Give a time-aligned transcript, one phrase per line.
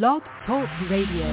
[0.00, 1.26] Blog Talk Radio.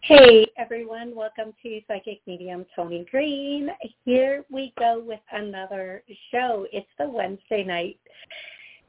[0.00, 3.70] Hey everyone, welcome to Psychic Medium Toni Greene.
[4.04, 6.02] Here we go with another
[6.32, 6.66] show.
[6.72, 8.00] It's the Wednesday night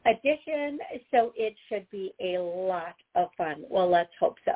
[0.08, 0.80] edition,
[1.12, 3.64] so it should be a lot of fun.
[3.70, 4.54] Well, let's hope so.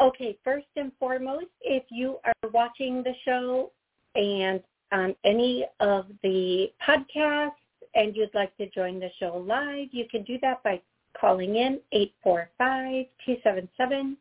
[0.00, 3.72] Okay, first and foremost, if you are watching the show
[4.14, 7.52] and on any of the podcasts
[7.94, 10.80] and you'd like to join the show live, you can do that by
[11.18, 14.18] calling in 845 277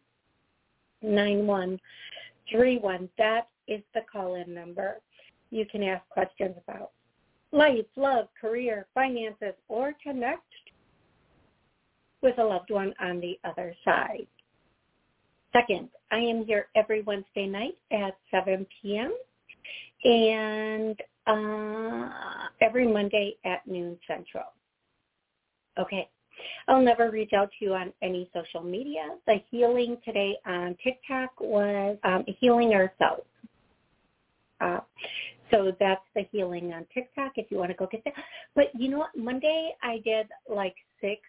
[1.02, 3.10] 9131.
[3.18, 5.02] That is the call-in number.
[5.52, 6.92] You can ask questions about
[7.52, 10.42] life, love, career, finances, or connect
[12.22, 14.28] with a loved one on the other side.
[15.54, 19.14] Second, I am here every Wednesday night at 7 p.m.
[20.06, 22.10] and uh,
[22.62, 24.46] every Monday at noon Central.
[25.78, 26.08] Okay.
[26.68, 29.08] I'll never reach out to you on any social media.
[29.26, 33.24] The healing today on TikTok was um, healing ourselves.
[34.62, 34.80] Uh,
[35.52, 38.14] so that's the healing on TikTok if you want to go get that.
[38.54, 39.16] But you know what?
[39.16, 41.22] Monday I did like six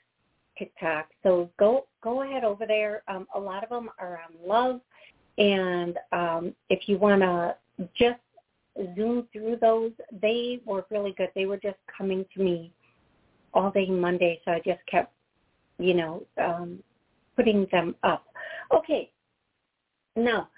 [0.59, 1.09] TikTok.
[1.23, 3.03] So go go ahead over there.
[3.09, 4.81] Um, a lot of them are on love,
[5.39, 7.57] and um, if you want to
[7.99, 8.21] just
[8.95, 11.31] zoom through those, they were really good.
[11.35, 12.73] They were just coming to me
[13.55, 15.13] all day Monday, so I just kept,
[15.79, 16.83] you know, um,
[17.37, 18.27] putting them up.
[18.73, 19.11] Okay,
[20.15, 20.49] now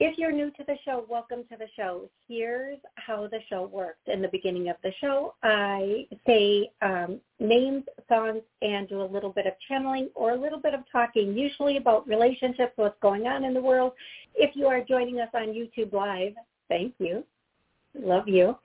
[0.00, 2.10] if you're new to the show, welcome to the show.
[2.26, 4.00] Here's how the show works.
[4.06, 9.30] In the beginning of the show, I say um, names, songs, and do a little
[9.30, 13.44] bit of channeling or a little bit of talking, usually about relationships, what's going on
[13.44, 13.92] in the world.
[14.34, 16.34] If you are joining us on YouTube Live,
[16.68, 17.24] thank you.
[17.94, 18.56] Love you.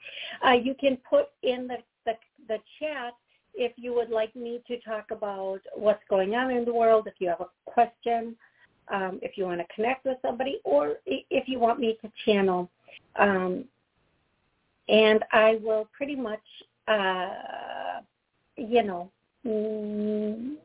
[0.46, 2.14] Uh, you can put in the, the,
[2.48, 3.14] the chat
[3.54, 7.16] if you would like me to talk about what's going on in the world, if
[7.20, 8.36] you have a question,
[8.88, 12.70] um, if you want to connect with somebody, or if you want me to channel.
[13.18, 13.66] Um,
[14.88, 16.42] and I will pretty much,
[16.88, 18.02] uh,
[18.56, 19.12] you know,
[19.46, 20.56] mm,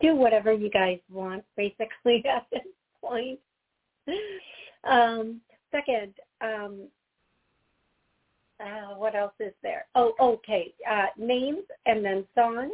[0.00, 2.62] do whatever you guys want, basically, at this
[3.02, 3.38] point.
[4.84, 5.40] Um,
[5.70, 6.88] second, um,
[8.60, 9.86] uh, what else is there?
[9.94, 10.74] Oh, okay.
[10.88, 12.72] Uh, names and then songs.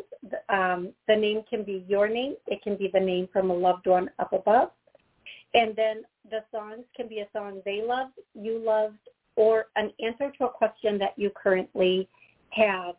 [0.49, 2.37] Um, the name can be your name.
[2.47, 4.71] It can be the name from a loved one up above.
[5.53, 8.99] And then the songs can be a song they loved, you loved,
[9.37, 12.09] or an answer to a question that you currently
[12.51, 12.95] have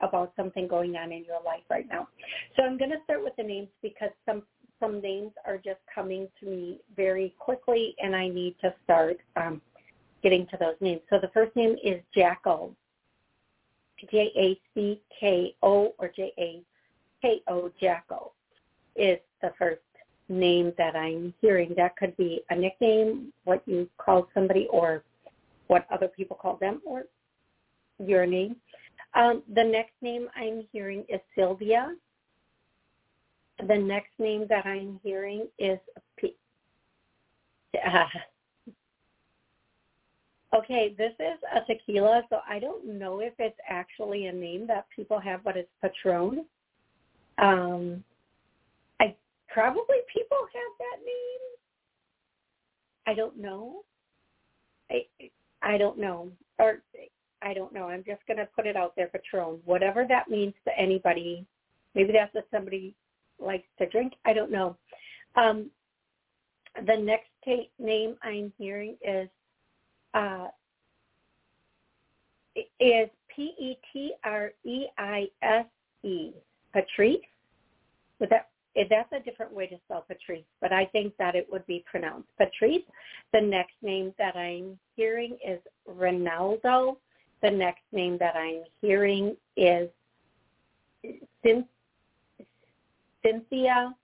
[0.00, 2.08] about something going on in your life right now.
[2.56, 4.42] So I'm going to start with the names because some
[4.80, 9.60] some names are just coming to me very quickly, and I need to start um,
[10.22, 11.00] getting to those names.
[11.10, 12.74] So the first name is Jacko,
[14.10, 18.32] J-A-C-K-O or J-A-K-O, Jacko
[18.96, 19.80] is the first
[20.28, 21.74] name that I'm hearing.
[21.76, 25.02] That could be a nickname, what you call somebody, or
[25.68, 27.04] what other people call them, or
[27.98, 28.56] your name.
[29.14, 31.94] Um, the next name I'm hearing is Sylvia.
[33.66, 35.78] The next name that I'm hearing is
[36.16, 36.36] P-
[37.74, 38.04] uh,
[40.54, 44.86] Okay, this is a tequila, so I don't know if it's actually a name that
[44.94, 46.46] people have, but it's Patron.
[47.36, 48.02] Um,
[48.98, 49.14] I
[49.48, 51.48] probably people have that name.
[53.06, 53.82] I don't know.
[54.90, 55.06] I
[55.60, 56.78] I don't know, or
[57.42, 57.88] I don't know.
[57.88, 59.60] I'm just gonna put it out there, Patron.
[59.66, 61.44] Whatever that means to anybody.
[61.94, 62.94] Maybe that's what somebody
[63.38, 64.14] likes to drink.
[64.24, 64.76] I don't know.
[65.36, 65.70] Um,
[66.86, 69.28] the next t- name I'm hearing is
[70.14, 70.48] uh,
[72.80, 74.12] is P-E-T-R-E-I-S-E,
[76.72, 77.20] Patrice.
[78.20, 81.66] Would that, that's a different way to spell Patrice, but I think that it would
[81.66, 82.82] be pronounced Patrice.
[83.32, 86.96] The next name that I'm hearing is Ronaldo.
[87.42, 89.88] The next name that I'm hearing is
[93.22, 93.94] Cynthia.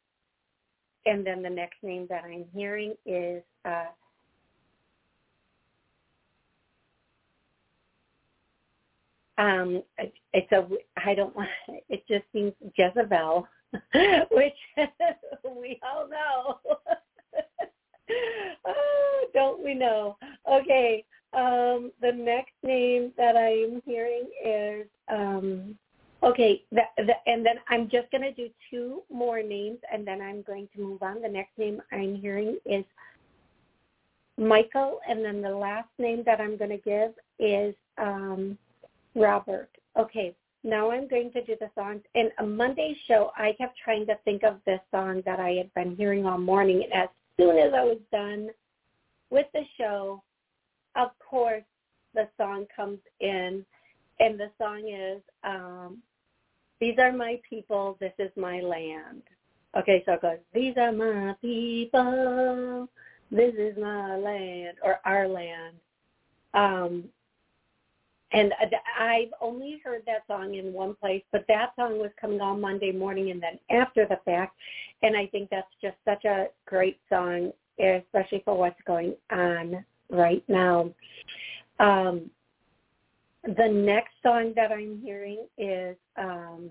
[1.06, 3.87] And then the next name that I'm hearing is uh,
[9.39, 9.83] um
[10.33, 10.67] it's a
[11.05, 11.49] i don't want
[11.89, 13.47] it just seems jezebel
[14.31, 14.55] which
[15.57, 16.59] we all know.
[18.67, 20.17] Oh don't we know?
[20.51, 25.77] Okay um the next name that i'm hearing is um
[26.23, 30.21] okay that, the, and then i'm just going to do two more names and then
[30.21, 31.23] i'm going to move on.
[31.23, 32.85] The next name i'm hearing is
[34.37, 38.59] Michael, and then the last name that I'm going to give is um,
[39.15, 39.71] Robert.
[39.99, 40.35] Okay,
[40.65, 42.01] now I'm going to do the songs.
[42.15, 45.73] In a Monday show, I kept trying to think of this song that I had
[45.75, 46.83] been hearing all morning.
[46.83, 47.09] And as
[47.39, 48.49] soon as I was done
[49.31, 50.23] with the show,
[50.97, 51.65] of course,
[52.15, 53.65] the song comes in.
[54.21, 55.99] And the song is, um,
[56.81, 59.23] These are my people, this is my land.
[59.77, 62.89] Okay, so it goes, These are my people,
[63.31, 65.77] this is my land, or our land.
[66.55, 67.05] Um,
[68.35, 68.53] and
[68.99, 72.91] I've only heard that song in one place, but that song was coming on Monday
[72.91, 74.57] morning and then after the fact.
[75.03, 80.43] And I think that's just such a great song, especially for what's going on right
[80.49, 80.91] now.
[81.79, 82.29] Um,
[83.45, 86.71] the next song that I'm hearing is um,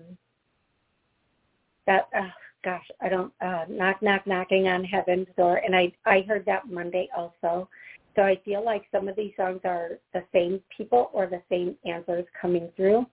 [1.86, 2.30] that, oh
[2.62, 5.62] gosh, I don't, uh, knock, knock, knocking on heaven's door.
[5.64, 7.70] And I, I heard that Monday also.
[8.16, 11.76] So I feel like some of these songs are the same people or the same
[11.84, 13.06] answers coming through.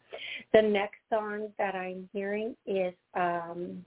[0.54, 3.84] The next song that I'm hearing is um,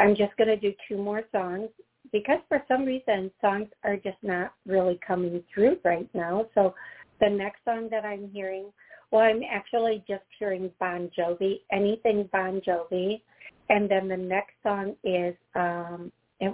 [0.00, 1.68] I'm just going to do two more songs
[2.10, 6.46] because for some reason songs are just not really coming through right now.
[6.54, 6.74] So
[7.20, 8.72] the next song that I'm hearing,
[9.12, 13.22] well, I'm actually just hearing Bon Jovi, anything Bon Jovi.
[13.68, 16.12] And then the next song is, um,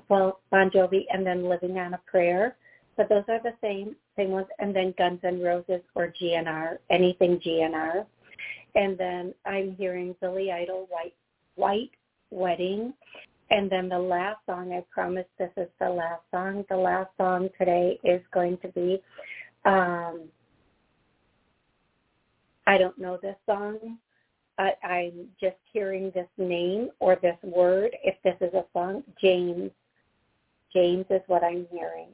[0.09, 2.57] well, Bon Jovi and then Living on a Prayer.
[2.97, 4.47] But those are the same, same ones.
[4.59, 8.05] And then Guns N' Roses or GNR, anything GNR.
[8.75, 11.15] And then I'm hearing Billy Idol, White,
[11.55, 11.91] White
[12.31, 12.93] Wedding.
[13.51, 16.65] And then the last song, I promise this is the last song.
[16.69, 19.03] The last song today is going to be,
[19.65, 20.29] um,
[22.67, 23.99] I don't know this song,
[24.59, 27.91] I, I'm just hearing this name or this word.
[28.03, 29.71] If this is a song, James.
[30.73, 32.09] James is what I'm hearing.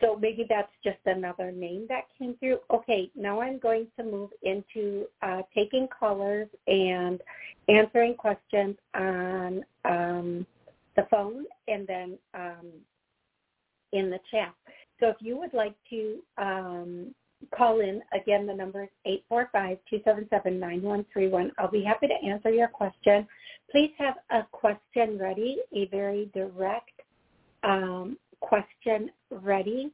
[0.00, 2.58] So maybe that's just another name that came through.
[2.70, 7.20] Okay, now I'm going to move into uh, taking callers and
[7.68, 10.46] answering questions on um,
[10.96, 12.66] the phone and then um,
[13.92, 14.54] in the chat.
[15.00, 17.14] So if you would like to um,
[17.54, 18.02] call in.
[18.12, 18.90] Again, the number is
[19.30, 21.50] 845-277-9131.
[21.58, 23.26] I'll be happy to answer your question.
[23.70, 27.00] Please have a question ready, a very direct
[27.62, 29.90] um, question ready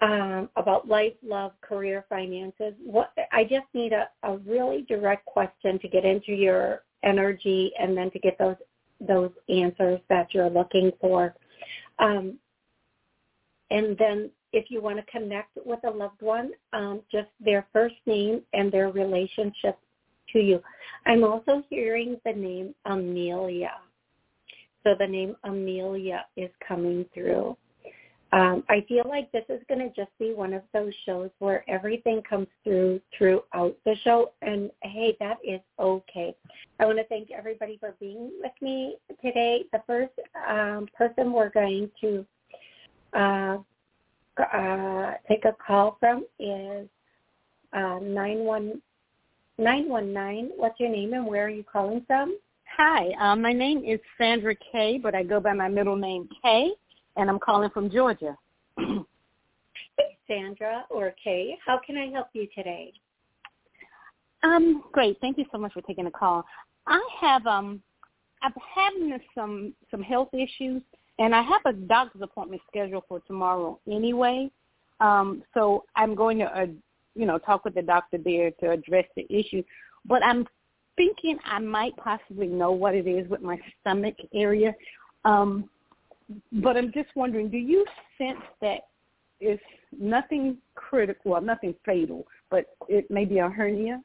[0.00, 2.74] um, about life, love, career, finances.
[2.82, 7.96] What I just need a, a really direct question to get into your energy and
[7.96, 8.56] then to get those
[9.00, 11.34] those answers that you're looking for.
[11.98, 12.38] Um,
[13.70, 17.96] and then if you want to connect with a loved one, um, just their first
[18.06, 19.78] name and their relationship
[20.32, 20.60] to you.
[21.06, 23.72] I'm also hearing the name Amelia.
[24.84, 27.56] So the name Amelia is coming through.
[28.32, 31.68] Um, I feel like this is going to just be one of those shows where
[31.68, 36.34] everything comes through throughout the show, and hey, that is okay.
[36.78, 39.64] I want to thank everybody for being with me today.
[39.72, 40.12] The first
[40.48, 42.24] um, person we're going to
[43.12, 43.58] uh,
[44.42, 46.88] uh, take a call from is
[47.72, 50.50] uh, 919.
[50.56, 52.38] What's your name and where are you calling from?
[52.76, 56.70] Hi, uh, my name is Sandra Kay, but I go by my middle name Kay,
[57.16, 58.36] and I'm calling from Georgia.
[58.78, 62.92] hey, Sandra or Kay, how can I help you today?
[64.42, 65.18] Um, great.
[65.20, 66.44] Thank you so much for taking the call.
[66.86, 67.82] I have um,
[68.42, 70.82] I've having some some health issues,
[71.20, 74.50] and I have a doctor's appointment scheduled for tomorrow anyway.
[75.00, 76.66] Um, so I'm going to, uh,
[77.14, 79.62] you know, talk with the doctor there to address the issue.
[80.06, 80.46] But I'm
[80.96, 84.74] thinking I might possibly know what it is with my stomach area.
[85.24, 85.68] Um,
[86.52, 87.84] but I'm just wondering, do you
[88.16, 88.80] sense that
[89.40, 89.62] it's
[89.98, 94.00] nothing critical, or nothing fatal, but it may be a hernia?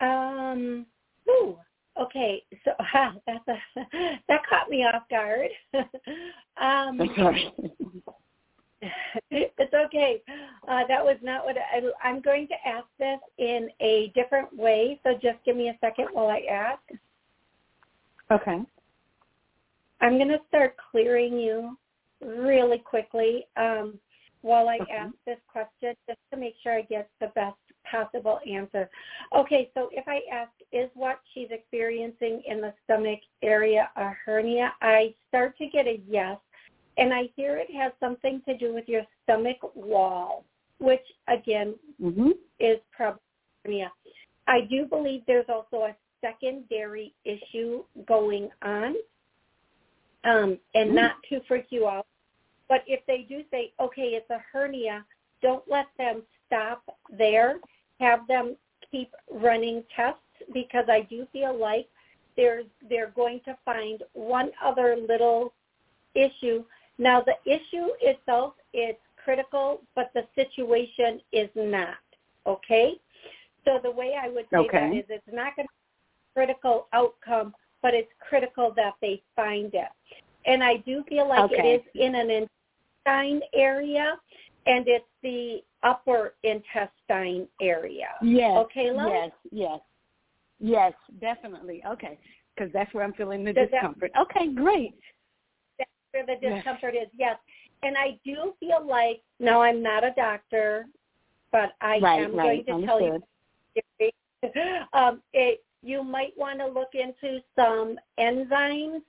[0.00, 0.86] Um,
[1.28, 1.56] ooh,
[2.00, 3.58] Okay, so ha, that's a,
[4.28, 5.50] that caught me off guard.
[6.60, 7.52] um, sorry.
[9.30, 10.22] it's okay.
[10.68, 15.00] Uh, that was not what I, I'm going to ask this in a different way.
[15.04, 16.82] So just give me a second while I ask.
[18.30, 18.58] Okay.
[20.00, 21.78] I'm going to start clearing you
[22.20, 23.98] really quickly um,
[24.42, 24.92] while I okay.
[24.92, 27.56] ask this question, just to make sure I get the best
[27.92, 28.88] possible answer.
[29.36, 34.72] Okay, so if I ask, is what she's experiencing in the stomach area a hernia?
[34.80, 36.38] I start to get a yes,
[36.96, 40.44] and I hear it has something to do with your stomach wall,
[40.78, 42.30] which again mm-hmm.
[42.58, 43.20] is probably
[43.64, 43.92] hernia.
[44.48, 48.94] I do believe there's also a secondary issue going on
[50.24, 50.94] um, and mm.
[50.94, 52.06] not to freak you out.
[52.68, 55.04] But if they do say, okay, it's a hernia,
[55.42, 56.82] don't let them stop
[57.16, 57.56] there.
[58.02, 58.56] Have them
[58.90, 60.18] keep running tests
[60.52, 61.86] because I do feel like
[62.36, 65.52] they're they're going to find one other little
[66.14, 66.64] issue.
[66.98, 71.96] Now the issue itself is critical, but the situation is not.
[72.46, 72.94] Okay?
[73.64, 74.90] So the way I would say okay.
[74.90, 79.22] that is it's not going to be a critical outcome, but it's critical that they
[79.36, 79.88] find it.
[80.44, 81.74] And I do feel like okay.
[81.74, 84.16] it is in an intestine area
[84.66, 88.08] and it's the upper intestine area.
[88.22, 88.56] Yes.
[88.58, 88.90] Okay?
[88.94, 89.80] Yes, yes.
[90.60, 91.82] Yes, definitely.
[91.86, 92.18] Okay.
[92.54, 94.12] Because that's where I'm feeling the Does discomfort.
[94.14, 94.94] That, okay, great.
[95.78, 97.06] That's where the discomfort yes.
[97.06, 97.36] is, yes.
[97.82, 100.86] And I do feel like, no, I'm not a doctor,
[101.50, 102.64] but I right, am right.
[102.64, 103.22] going to Understood.
[104.00, 109.02] tell you, um, it, you might want to look into some enzymes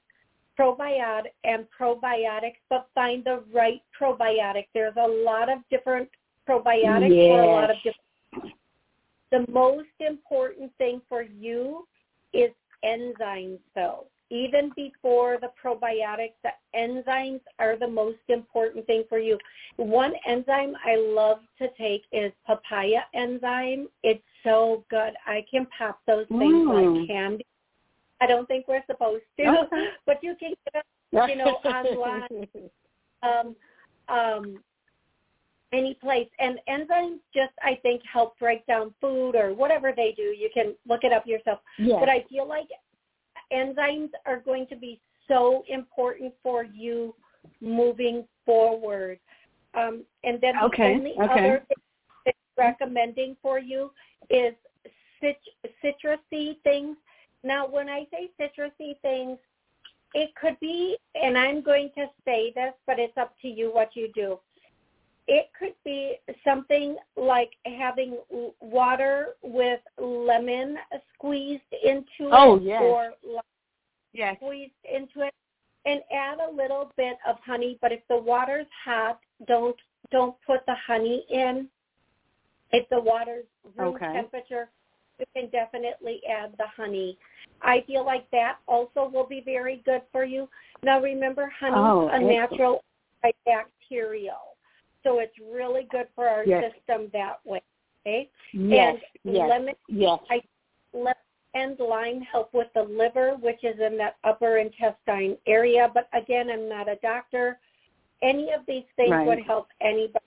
[0.59, 4.67] probiotic and probiotics, but find the right probiotic.
[4.73, 6.09] There's a lot of different
[6.47, 7.29] probiotics yes.
[7.29, 8.53] for a lot of different.
[9.31, 11.87] The most important thing for you
[12.33, 12.51] is
[12.85, 14.05] enzymes, though.
[14.29, 19.37] Even before the probiotics, the enzymes are the most important thing for you.
[19.77, 23.87] One enzyme I love to take is papaya enzyme.
[24.01, 25.13] It's so good.
[25.27, 26.97] I can pop those things mm.
[26.99, 27.45] like candy
[28.23, 29.67] I don't think we're supposed to,
[30.05, 32.47] but you can get them, you know, online,
[33.21, 33.55] um,
[34.07, 34.63] um,
[35.73, 36.29] any place.
[36.39, 40.23] And enzymes just, I think, help break down food or whatever they do.
[40.23, 41.59] You can look it up yourself.
[41.77, 41.97] Yes.
[41.99, 42.67] But I feel like
[43.51, 47.13] enzymes are going to be so important for you
[47.59, 49.19] moving forward.
[49.73, 51.23] Um, and then the only okay.
[51.23, 53.91] other thing recommending for you
[54.29, 54.53] is
[55.19, 55.37] cit-
[55.83, 56.95] citrusy things
[57.43, 59.37] now, when I say citrusy things,
[60.13, 63.95] it could be, and I'm going to say this, but it's up to you what
[63.95, 64.39] you do.
[65.27, 68.17] It could be something like having
[68.59, 70.77] water with lemon
[71.13, 72.81] squeezed into oh, it yes.
[72.83, 73.13] or
[74.13, 74.35] yes.
[74.37, 75.33] squeezed into it
[75.85, 79.75] and add a little bit of honey, but if the water's hot, don't
[80.11, 81.67] don't put the honey in.
[82.71, 83.45] If the water's
[83.77, 84.13] room okay.
[84.13, 84.69] temperature,
[85.23, 87.17] you can definitely add the honey.
[87.61, 90.49] I feel like that also will be very good for you.
[90.83, 92.83] Now remember, honey oh, a natural
[93.23, 94.55] antibacterial,
[95.03, 96.73] so it's really good for our yes.
[96.73, 97.61] system that way.
[98.05, 100.19] Okay, yes, and yes, lemon, yes.
[100.29, 100.41] I,
[100.93, 101.13] lemon
[101.53, 105.89] and lime help with the liver, which is in that upper intestine area.
[105.93, 107.59] But again, I'm not a doctor.
[108.21, 109.27] Any of these things right.
[109.27, 110.25] would help anybody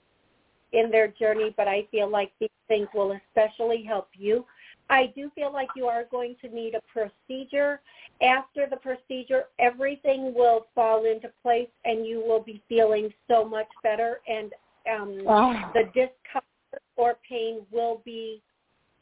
[0.73, 4.45] in their journey, but I feel like these things will especially help you.
[4.89, 7.81] I do feel like you are going to need a procedure.
[8.23, 13.69] After the procedure, everything will fall into place and you will be feeling so much
[13.83, 14.53] better and
[14.93, 15.55] um, oh.
[15.75, 18.43] the discomfort or pain will be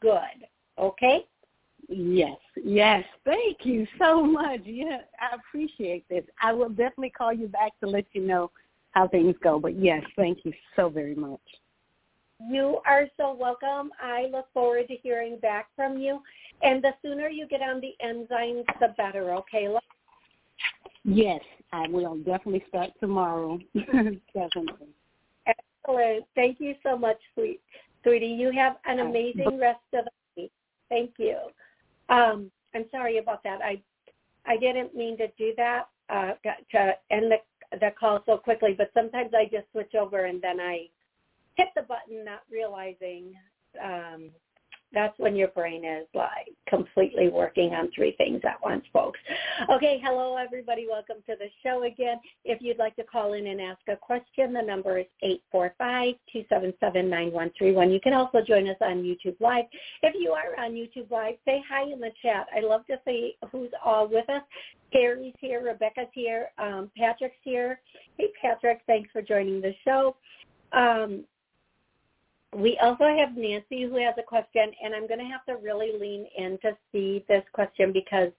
[0.01, 0.47] good.
[0.77, 1.25] Okay?
[1.87, 3.03] Yes, yes.
[3.25, 4.61] Thank you so much.
[4.65, 6.23] Yeah, I appreciate this.
[6.41, 8.49] I will definitely call you back to let you know
[8.91, 9.59] how things go.
[9.59, 11.39] But yes, thank you so very much.
[12.39, 13.91] You are so welcome.
[14.01, 16.21] I look forward to hearing back from you.
[16.61, 19.67] And the sooner you get on the enzymes, the better, okay?
[21.03, 23.59] Yes, I will definitely start tomorrow.
[23.75, 24.87] definitely.
[25.47, 26.25] Excellent.
[26.35, 27.61] Thank you so much, sweet
[28.05, 28.27] sweetie.
[28.27, 30.51] You have an amazing rest of the week.
[30.89, 31.37] Thank you.
[32.09, 33.61] Um, I'm sorry about that.
[33.61, 33.81] I
[34.45, 36.33] I didn't mean to do that uh,
[36.71, 37.37] to end the
[37.79, 40.87] the call so quickly, but sometimes I just switch over and then I
[41.55, 43.33] hit the button not realizing
[43.83, 44.31] um,
[44.95, 49.19] that's when your brain is like completely working on three things at once, folks.
[49.69, 50.87] Okay, hello everybody.
[50.89, 52.17] Welcome to the show again.
[52.45, 55.07] If you'd like to call in and ask a question, the number is
[55.53, 57.91] 845-277-9131.
[57.91, 59.65] You can also join us on YouTube Live.
[60.01, 62.47] If you are on YouTube Live, say hi in the chat.
[62.55, 64.43] I love to see who's all with us.
[64.93, 67.81] Carrie's here, Rebecca's here, um, Patrick's here.
[68.17, 70.15] Hey Patrick, thanks for joining the show.
[70.71, 71.25] Um,
[72.55, 75.91] we also have Nancy who has a question, and I'm going to have to really
[75.99, 78.31] lean in to see this question because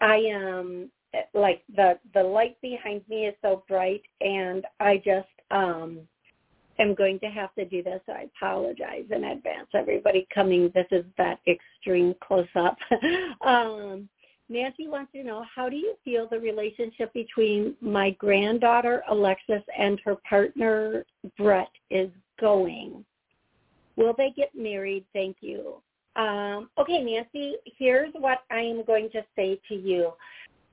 [0.00, 0.90] I am
[1.32, 6.00] like the the light behind me is so bright, and I just um
[6.78, 8.00] am going to have to do this.
[8.08, 10.70] I apologize in advance, everybody coming.
[10.74, 12.76] This is that extreme close up.
[13.40, 14.08] um,
[14.50, 20.00] Nancy wants to know how do you feel the relationship between my granddaughter Alexis and
[20.04, 21.04] her partner
[21.36, 23.04] Brett is going?
[23.98, 25.04] Will they get married?
[25.12, 25.82] Thank you.
[26.14, 30.12] Um, okay, Nancy, here's what I am going to say to you.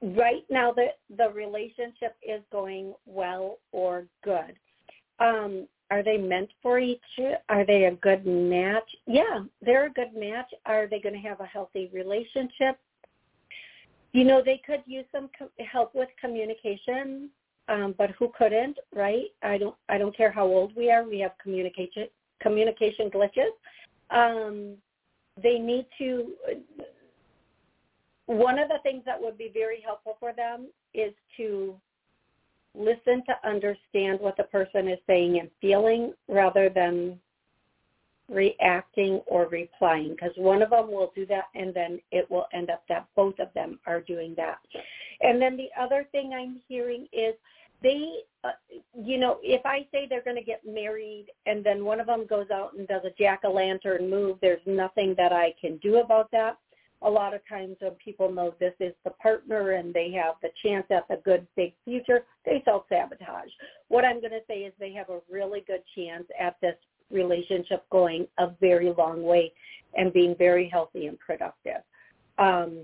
[0.01, 4.55] Right now, the, the relationship is going well or good.
[5.19, 7.01] Um, are they meant for each?
[7.17, 7.37] Other?
[7.49, 8.89] Are they a good match?
[9.07, 10.51] Yeah, they're a good match.
[10.67, 12.77] Are they going to have a healthy relationship?
[14.13, 15.29] You know, they could use some
[15.71, 17.29] help with communication,
[17.69, 19.25] um, but who couldn't, right?
[19.43, 19.75] I don't.
[19.89, 21.03] I don't care how old we are.
[21.03, 22.07] We have communication
[22.41, 23.51] communication glitches.
[24.09, 24.75] Um,
[25.41, 26.33] they need to.
[28.27, 31.75] One of the things that would be very helpful for them is to
[32.73, 37.19] listen to understand what the person is saying and feeling rather than
[38.29, 42.69] reacting or replying because one of them will do that and then it will end
[42.69, 44.57] up that both of them are doing that.
[45.21, 47.35] And then the other thing I'm hearing is
[47.83, 48.49] they, uh,
[48.97, 52.25] you know, if I say they're going to get married and then one of them
[52.27, 56.57] goes out and does a jack-o'-lantern move, there's nothing that I can do about that
[57.01, 60.49] a lot of times when people know this is the partner and they have the
[60.63, 63.49] chance at the good big future, they self-sabotage.
[63.89, 66.75] What I'm going to say is they have a really good chance at this
[67.11, 69.53] relationship going a very long way
[69.95, 71.81] and being very healthy and productive.
[72.39, 72.79] Um,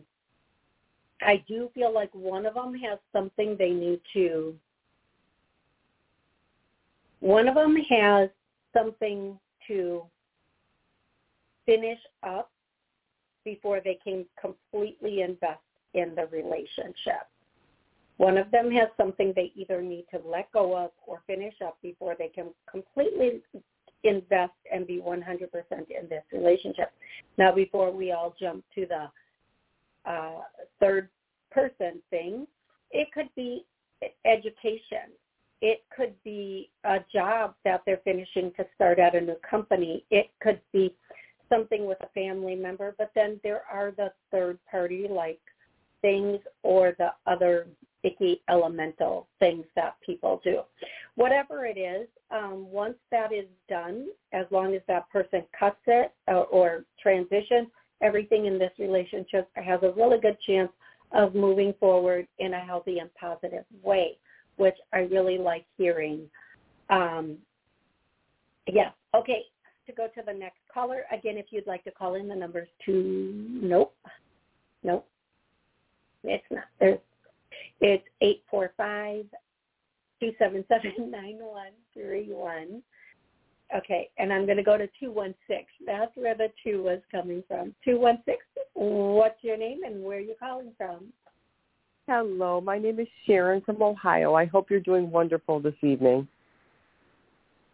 [1.22, 4.56] I do feel like one of them has something they need to,
[7.22, 8.30] one of them has
[8.75, 10.04] something to
[11.66, 12.51] finish up
[13.46, 15.62] before they can completely invest
[15.94, 17.28] in the relationship.
[18.18, 21.78] One of them has something they either need to let go of or finish up
[21.82, 23.42] before they can completely
[24.04, 25.24] invest and be 100%
[25.72, 26.92] in this relationship.
[27.38, 30.42] Now, before we all jump to the uh,
[30.80, 31.10] third
[31.51, 32.48] person thing,
[32.92, 33.66] it could be
[34.25, 35.13] education.
[36.92, 40.04] A job that they're finishing to start at a new company.
[40.12, 40.94] It could be
[41.48, 45.40] something with a family member, but then there are the third party like
[46.02, 47.68] things or the other
[48.04, 50.64] icky elemental things that people do.
[51.16, 56.12] Whatever it is, um, once that is done, as long as that person cuts it
[56.27, 57.70] or, uh, or transitions,
[58.01, 60.72] everything in this relationship has a really good chance
[61.14, 64.18] of moving forward in a healthy and positive way,
[64.58, 66.30] which I really like hearing.
[66.92, 67.38] Um,
[68.68, 68.94] yes.
[69.16, 69.46] Okay
[69.92, 71.04] to go to the next caller.
[71.12, 73.46] Again, if you'd like to call in, the number's two.
[73.50, 73.96] Nope,
[74.84, 75.08] nope,
[76.24, 76.66] it's not.
[76.80, 77.00] There's,
[77.80, 79.25] it's eight four five
[80.20, 82.82] two seven seven nine one three one.
[83.75, 85.66] Okay, and I'm going to go to two one six.
[85.86, 87.74] That's where the two was coming from.
[87.84, 88.40] Two one six.
[88.74, 91.08] What's your name and where are you calling from?
[92.08, 94.34] Hello, my name is Sharon from Ohio.
[94.34, 96.27] I hope you're doing wonderful this evening.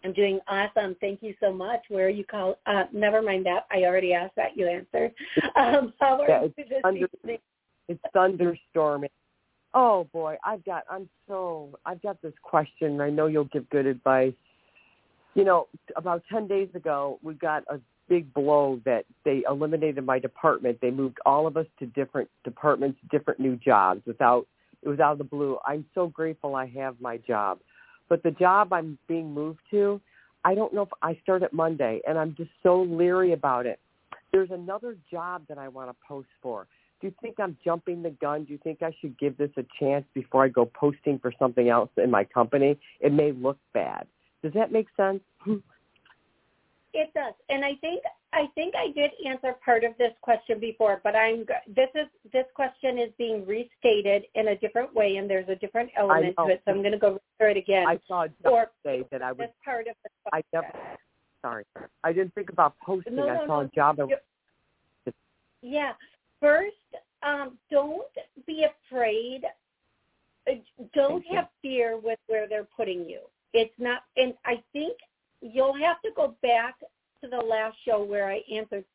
[0.07, 0.95] I'm doing awesome.
[1.01, 1.81] Thank you so much.
[1.89, 2.57] Where are you call?
[2.65, 3.65] Uh, never mind that.
[3.69, 4.55] I already asked that.
[4.55, 5.13] You answered.
[5.57, 7.37] Um, how are yeah, you this thunder, evening?
[7.89, 9.09] It's thunderstorming.
[9.73, 10.83] Oh boy, I've got.
[10.89, 11.77] I'm so.
[11.85, 13.01] I've got this question.
[13.01, 14.33] I know you'll give good advice.
[15.33, 20.19] You know, about ten days ago, we got a big blow that they eliminated my
[20.19, 20.79] department.
[20.79, 24.47] They moved all of us to different departments, different new jobs without
[24.83, 25.57] it was out of the blue.
[25.65, 27.59] I'm so grateful I have my job.
[28.09, 30.01] But the job I'm being moved to,
[30.45, 33.79] I don't know if I start at Monday, and I'm just so leery about it.
[34.31, 36.67] There's another job that I want to post for.
[36.99, 38.45] Do you think I'm jumping the gun?
[38.45, 41.69] Do you think I should give this a chance before I go posting for something
[41.69, 42.79] else in my company?
[42.99, 44.07] It may look bad.
[44.41, 45.21] Does that make sense?
[46.93, 48.01] It does, and I think
[48.38, 52.45] I think I did answer part of this question before, but I'm this is this
[52.54, 56.62] question is being restated in a different way, and there's a different element to it.
[56.63, 57.88] So I'm going to go through it again.
[57.88, 60.10] I saw or say that I was part of the.
[60.32, 60.67] I never.
[61.41, 61.65] Sorry,
[62.04, 63.15] I didn't think about posting.
[63.15, 63.65] No, no, I saw no.
[63.65, 63.97] a job.
[63.97, 65.13] That,
[65.63, 65.93] yeah,
[66.39, 66.76] first,
[67.23, 68.06] um, don't
[68.45, 69.41] be afraid.
[70.47, 70.56] Uh,
[70.93, 73.21] don't have fear with where they're putting you.
[73.54, 74.97] It's not, and I think
[75.41, 76.76] you'll have to go back
[77.21, 78.86] to the last show where I answered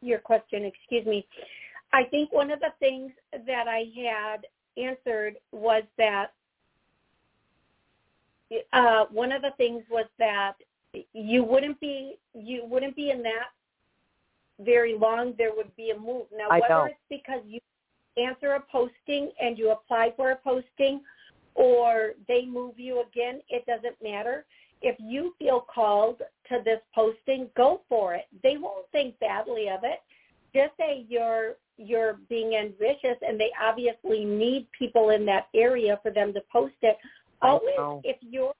[0.00, 1.26] your question, excuse me.
[1.92, 3.12] I think one of the things
[3.46, 4.46] that I had
[4.76, 6.32] answered was that
[8.72, 10.54] uh, one of the things was that
[11.12, 13.50] you wouldn't be you wouldn't be in that
[14.60, 15.34] very long.
[15.38, 16.26] There would be a move.
[16.36, 16.84] Now, I whether know.
[16.84, 17.60] it's because you
[18.16, 21.00] answer a posting and you apply for a posting,
[21.54, 24.44] or they move you again, it doesn't matter
[24.82, 28.24] if you feel called to this posting, go for it.
[28.42, 30.00] They won't think badly of it.
[30.54, 36.12] Just say you're you're being ambitious and they obviously need people in that area for
[36.12, 36.96] them to post it.
[37.42, 38.52] Always if your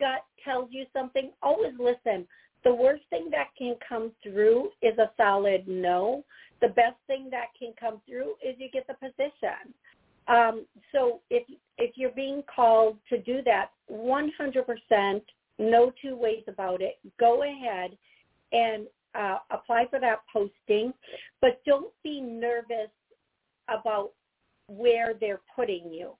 [0.00, 2.26] gut tells you something, always listen.
[2.64, 6.24] the worst thing that can come through is a solid no.
[6.60, 9.72] The best thing that can come through is you get the position.
[10.28, 11.44] Um, so if
[11.78, 15.22] if you're being called to do that, 100%,
[15.60, 16.98] no two ways about it.
[17.18, 17.96] Go ahead
[18.52, 20.92] and uh, apply for that posting,
[21.40, 22.90] but don't be nervous
[23.68, 24.10] about
[24.68, 26.12] where they're putting you.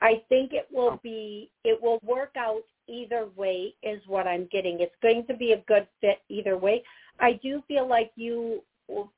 [0.00, 4.80] I think it will be it will work out either way is what I'm getting.
[4.80, 6.82] It's going to be a good fit either way.
[7.20, 8.62] I do feel like you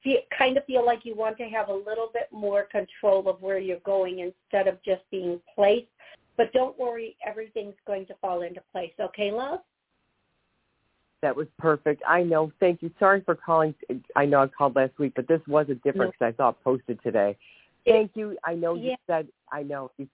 [0.02, 3.40] feel, kind of feel like you want to have a little bit more control of
[3.40, 5.88] where you're going instead of just being placed.
[6.40, 8.94] But don't worry, everything's going to fall into place.
[8.98, 9.58] Okay, love?
[11.20, 12.02] That was perfect.
[12.08, 12.50] I know.
[12.60, 12.90] Thank you.
[12.98, 13.74] Sorry for calling.
[14.16, 16.28] I know I called last week, but this was a difference no.
[16.28, 17.36] I saw it posted today.
[17.84, 18.38] Thank you.
[18.42, 20.08] I know you said, I know you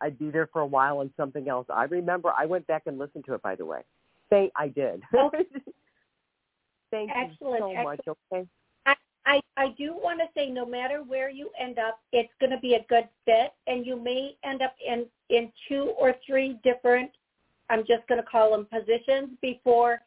[0.00, 1.66] I'd be there for a while on something else.
[1.68, 3.42] I remember I went back and listened to it.
[3.42, 3.82] By the way,
[4.30, 5.02] thank I did.
[5.14, 5.44] Okay.
[6.90, 8.00] Thank excellent, you so excellent.
[8.06, 8.16] much.
[8.32, 8.48] Okay.
[9.24, 12.58] I, I do want to say, no matter where you end up, it's going to
[12.58, 17.10] be a good fit, and you may end up in in two or three different.
[17.70, 20.00] I'm just going to call them positions before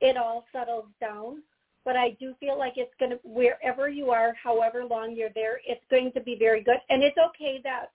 [0.00, 1.42] it all settles down.
[1.84, 5.60] But I do feel like it's going to wherever you are, however long you're there,
[5.66, 6.78] it's going to be very good.
[6.90, 7.90] And it's okay that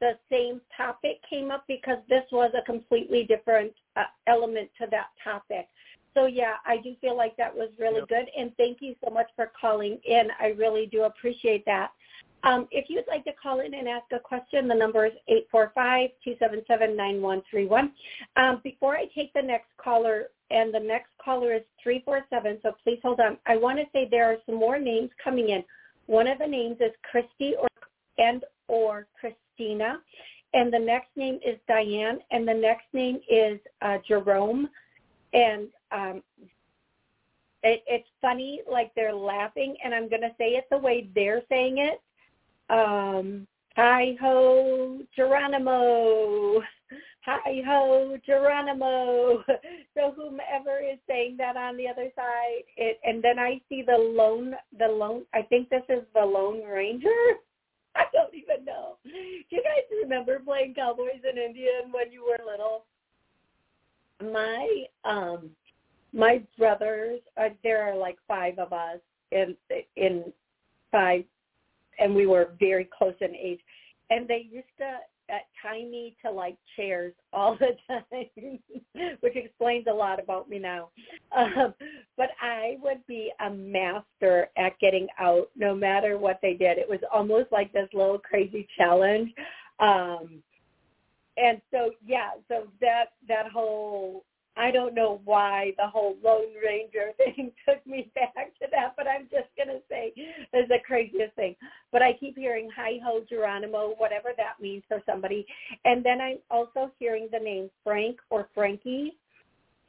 [0.00, 5.06] the same topic came up because this was a completely different uh, element to that
[5.22, 5.68] topic.
[6.14, 8.08] So yeah, I do feel like that was really yep.
[8.08, 10.28] good, and thank you so much for calling in.
[10.38, 11.92] I really do appreciate that.
[12.44, 15.12] Um, if you'd like to call in and ask a question, the number is
[15.54, 17.92] 845-277-9131.
[18.36, 22.98] Um, before I take the next caller, and the next caller is 347, so please
[23.02, 23.38] hold on.
[23.46, 25.62] I want to say there are some more names coming in.
[26.06, 27.68] One of the names is Christy or
[28.18, 30.00] and or Christina,
[30.52, 34.68] and the next name is Diane, and the next name is uh, Jerome,
[35.32, 36.22] and um,
[37.62, 41.42] it, it's funny, like they're laughing, and I'm going to say it the way they're
[41.48, 42.00] saying it.
[42.70, 46.60] Um, hi ho, Geronimo.
[47.24, 49.44] Hi ho, Geronimo.
[49.94, 53.96] So whomever is saying that on the other side, it, and then I see the
[53.96, 55.22] lone, the lone.
[55.34, 57.08] I think this is the Lone Ranger.
[57.94, 58.96] I don't even know.
[59.04, 59.10] Do
[59.50, 62.86] you guys remember playing Cowboys and Indian when you were little?
[64.32, 65.50] My um
[66.12, 68.98] my brothers, uh, there are like five of us
[69.30, 69.56] in
[69.96, 70.24] in
[70.90, 71.24] five,
[71.98, 73.60] and we were very close in age.
[74.10, 74.98] And they used to
[75.32, 78.58] uh, tie me to like chairs all the time,
[79.20, 80.90] which explains a lot about me now.
[81.34, 81.74] Um,
[82.16, 86.78] but I would be a master at getting out no matter what they did.
[86.78, 89.30] It was almost like this little crazy challenge.
[89.80, 90.42] Um,
[91.38, 94.24] and so yeah, so that that whole
[94.56, 99.06] I don't know why the whole Lone Ranger thing took me back to that, but
[99.08, 101.56] I'm just going to say it's the craziest thing.
[101.90, 105.46] But I keep hearing hi ho Geronimo, whatever that means for somebody.
[105.84, 109.16] And then I'm also hearing the name Frank or Frankie.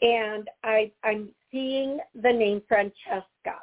[0.01, 3.59] And I, I'm seeing the name Francesca.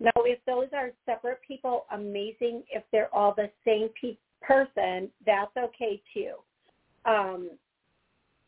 [0.00, 2.64] Now, if those are separate people, amazing.
[2.70, 6.34] If they're all the same pe- person, that's okay too.
[7.04, 7.50] Um,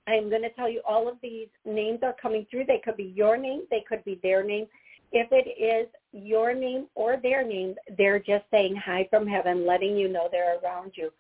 [0.07, 2.67] I'm going to tell you all of these names are coming through.
[2.67, 3.63] They could be your name.
[3.71, 4.67] They could be their name.
[5.13, 9.97] If it is your name or their name, they're just saying hi from heaven, letting
[9.97, 11.11] you know they're around you.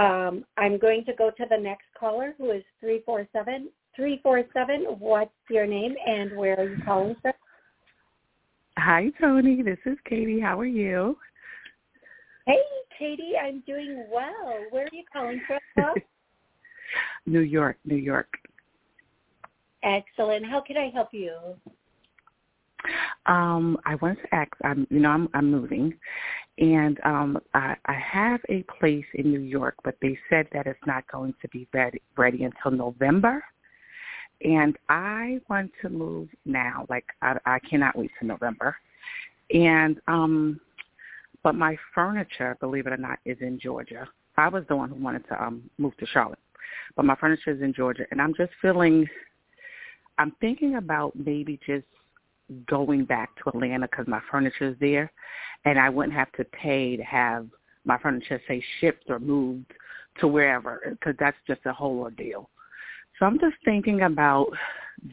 [0.00, 3.70] Um, I'm going to go to the next caller who is 347.
[3.96, 7.32] 347, what's your name and where are you calling from?
[8.78, 9.62] Hi, Toni.
[9.62, 10.40] This is Katie.
[10.40, 11.16] How are you?
[12.46, 12.62] Hey,
[12.98, 13.32] Katie.
[13.42, 14.64] I'm doing well.
[14.70, 15.58] Where are you calling from?
[17.26, 18.28] New York, New York.
[19.82, 20.44] Excellent.
[20.44, 21.32] How can I help you?
[23.26, 24.50] Um, I wanted to ask.
[24.64, 25.94] I'm, you know, I'm I'm moving,
[26.58, 30.80] and um, I, I have a place in New York, but they said that it's
[30.86, 33.44] not going to be ready ready until November.
[34.42, 36.86] And I want to move now.
[36.88, 38.76] Like I, I cannot wait till November.
[39.52, 40.60] And um,
[41.42, 44.08] but my furniture, believe it or not, is in Georgia.
[44.36, 46.38] I was the one who wanted to um move to Charlotte
[46.96, 49.08] but my furniture is in Georgia, and I'm just feeling.
[50.18, 51.86] I'm thinking about maybe just
[52.66, 55.10] going back to Atlanta because my furniture is there,
[55.64, 57.46] and I wouldn't have to pay to have
[57.84, 59.72] my furniture say shipped or moved
[60.18, 62.50] to wherever because that's just a whole ordeal.
[63.18, 64.48] So I'm just thinking about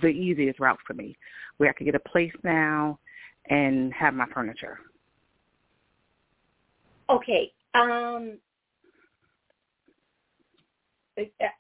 [0.02, 1.18] the easiest route for me,
[1.58, 3.00] where I could get a place now
[3.50, 4.80] and have my furniture.
[7.10, 7.52] Okay.
[7.74, 8.38] Um,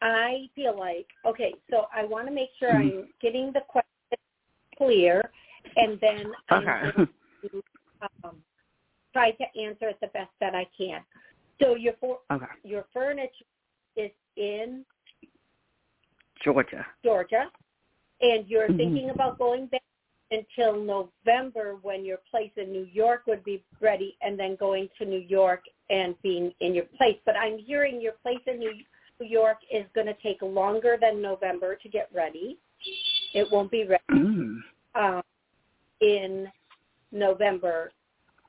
[0.01, 1.53] I feel like okay.
[1.69, 2.99] So I want to make sure mm-hmm.
[2.99, 3.87] I'm getting the question
[4.77, 5.21] clear,
[5.75, 6.91] and then I'm Okay.
[6.93, 7.07] going
[7.43, 7.63] to
[8.23, 8.35] um,
[9.13, 11.01] try to answer it the best that I can.
[11.61, 12.45] So your for, Okay.
[12.63, 13.31] your furniture
[13.95, 14.85] is in
[16.43, 16.85] Georgia.
[17.03, 17.51] Georgia,
[18.21, 18.77] and you're Mhm.
[18.77, 19.81] thinking about going back
[20.29, 25.05] until November when your place in New York would be ready, and then going to
[25.05, 27.17] New York and being in your place.
[27.25, 28.73] But I'm hearing your place in New
[29.19, 32.57] New York is going to take longer than November to get ready.
[33.33, 34.59] It won't be ready Mm.
[34.95, 35.23] um,
[36.01, 36.51] in
[37.11, 37.91] November.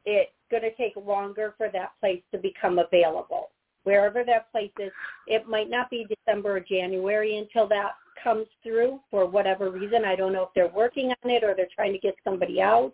[0.04, 3.50] It's going to take longer for that place to become available.
[3.84, 4.92] Wherever that place is,
[5.26, 10.04] it might not be December or January until that comes through for whatever reason.
[10.04, 12.92] I don't know if they're working on it or they're trying to get somebody out,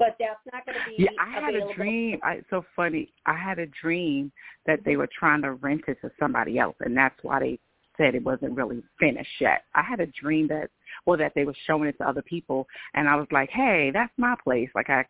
[0.00, 1.72] but that's not going to be Yeah, I had available.
[1.72, 2.20] a dream.
[2.24, 3.12] I, it's so funny.
[3.26, 4.32] I had a dream
[4.66, 7.58] that they were trying to rent it to somebody else, and that's why they
[7.98, 9.64] said it wasn't really finished yet.
[9.74, 10.70] I had a dream that,
[11.04, 14.12] well, that they were showing it to other people, and I was like, "Hey, that's
[14.16, 15.04] my place." Like I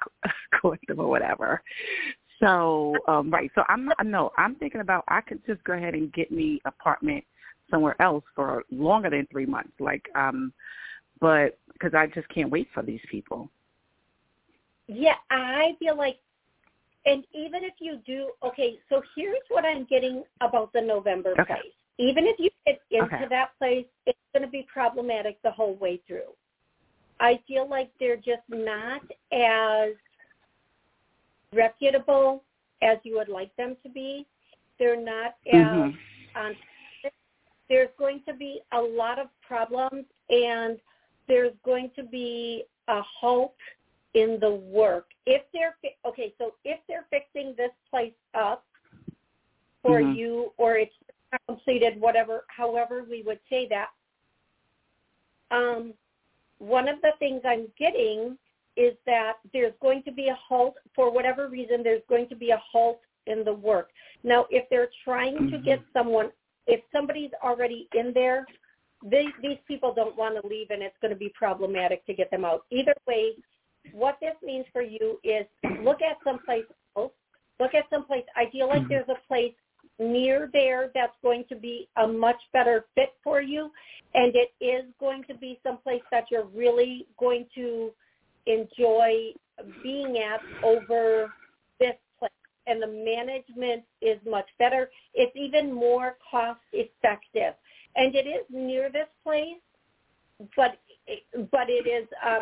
[0.61, 1.63] caught them or whatever.
[2.41, 3.51] So, um, right.
[3.55, 4.05] So I'm not.
[4.05, 5.05] No, I'm thinking about.
[5.07, 7.23] I could just go ahead and get me apartment
[7.71, 9.73] somewhere else for longer than three months.
[9.79, 10.53] Like, um,
[11.21, 13.51] but because I just can't wait for these people.
[14.93, 16.19] Yeah, I feel like,
[17.07, 21.45] and even if you do, okay, so here's what I'm getting about the November Okay.
[21.55, 21.73] place.
[21.99, 23.27] Even if you get into Okay.
[23.29, 26.35] that place, it's going to be problematic the whole way through.
[27.21, 29.91] I feel like they're just not as
[31.53, 32.43] reputable
[32.83, 34.27] as you would like them to be.
[34.79, 35.99] They're not as Mhm.
[36.35, 36.57] on
[37.69, 40.81] there's going to be a lot of problems and
[41.29, 43.57] there's going to be a halt
[44.15, 45.07] in the work.
[45.27, 48.65] If they're fi- okay, so if they're fixing this place up
[49.83, 50.17] for Mhm.
[50.17, 50.95] you or it's
[51.47, 53.91] completed, whatever, however we would say that,
[55.51, 55.95] um,
[56.59, 58.39] one of the things I'm getting
[58.77, 61.83] is that there's going to be a halt for whatever reason.
[61.83, 63.93] There's going to be a halt in the work.
[64.23, 65.65] Now, if they're trying to Mhm.
[65.65, 66.33] get someone,
[66.67, 68.47] if somebody's already in there,
[69.03, 72.31] they, these people don't want to leave, and it's going to be problematic to get
[72.31, 72.67] them out.
[72.71, 73.35] Either way,
[73.93, 75.47] what this means for you is
[75.83, 76.65] look at someplace
[76.97, 77.13] else.
[77.59, 78.25] Look at someplace.
[78.37, 78.89] I feel like Mhm.
[78.89, 79.55] there's a place
[79.99, 83.73] near there that's going to be a much better fit for you,
[84.15, 87.95] and it is going to be someplace that you're really going to
[88.47, 89.35] enjoy
[89.83, 91.33] being at over
[91.79, 92.31] this place.
[92.67, 94.91] And the management is much better.
[95.13, 97.55] It's even more cost effective,
[97.97, 99.61] and it is near this place,
[100.57, 100.79] but
[101.51, 102.09] but it is.
[102.25, 102.41] Uh,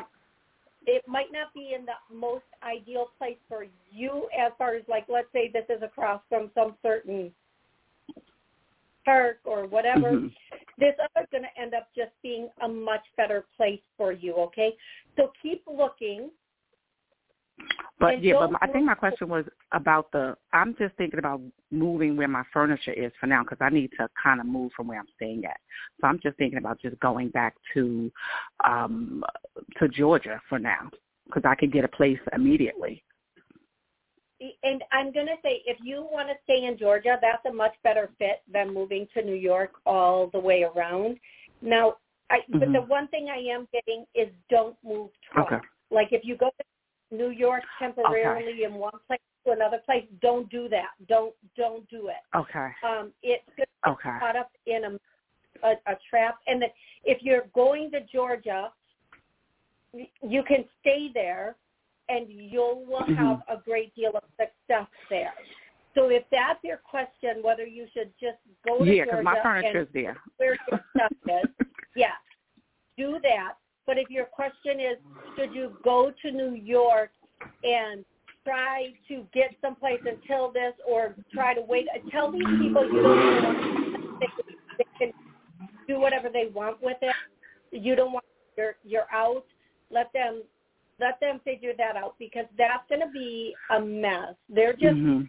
[0.86, 5.06] it might not be in the most ideal place for you as far as like
[5.08, 7.32] let's say this is across from some certain
[9.04, 10.34] park or whatever Mhm.
[10.78, 14.76] this other's going to end up just being a much better place for you okay
[15.16, 16.30] so keep looking
[17.98, 20.36] But yeah, but my, I think my question was about the.
[20.52, 24.08] I'm just thinking about moving where my furniture is for now because I need to
[24.22, 25.58] kind of move from where I'm staying at.
[26.00, 28.10] So I'm just thinking about just going back to,
[28.64, 29.24] um,
[29.78, 30.90] to Georgia for now
[31.26, 33.04] because I could get a place immediately.
[34.62, 37.74] and i'm going to say if you want to stay in georgia that's a much
[37.82, 41.18] better fit than moving to new york all the way around
[41.60, 41.94] now
[42.30, 42.88] I, but the Mhm.
[42.88, 45.60] one thing i am getting is don't move twice Okay.
[45.90, 50.48] like if you go to new york temporarily in one place to another place don't
[50.50, 52.68] do that don't don't do it Okay.
[52.82, 53.42] um it's
[53.86, 54.10] Okay.
[54.18, 56.38] caught up in a, a, a trap.
[56.46, 56.70] And that
[57.04, 58.70] if you're going to Georgia,
[59.94, 61.56] you can stay there,
[62.08, 63.16] and you'll will Mhm.
[63.16, 65.32] have a great deal of success there.
[65.94, 69.42] So if that's your question, whether you should just go to Yeah, Georgia my and
[69.42, 70.16] furniture's there.
[70.36, 71.48] where your stuff is,
[71.94, 72.14] yeah,
[72.96, 73.54] do that.
[73.86, 74.98] But if your question is,
[75.36, 77.10] should you go to New York
[77.64, 78.04] and
[78.44, 81.86] try to get someplace until this, or try to wait?
[82.10, 83.58] Tell these people you don't want.
[84.20, 84.28] They,
[84.78, 85.12] they can
[85.86, 87.14] do whatever they want with it.
[87.70, 88.24] You don't want
[88.56, 89.44] you're you're out.
[89.90, 90.42] Let them
[91.00, 94.34] let them figure that out because that's going to be a mess.
[94.48, 94.96] They're just.
[94.96, 95.20] hmm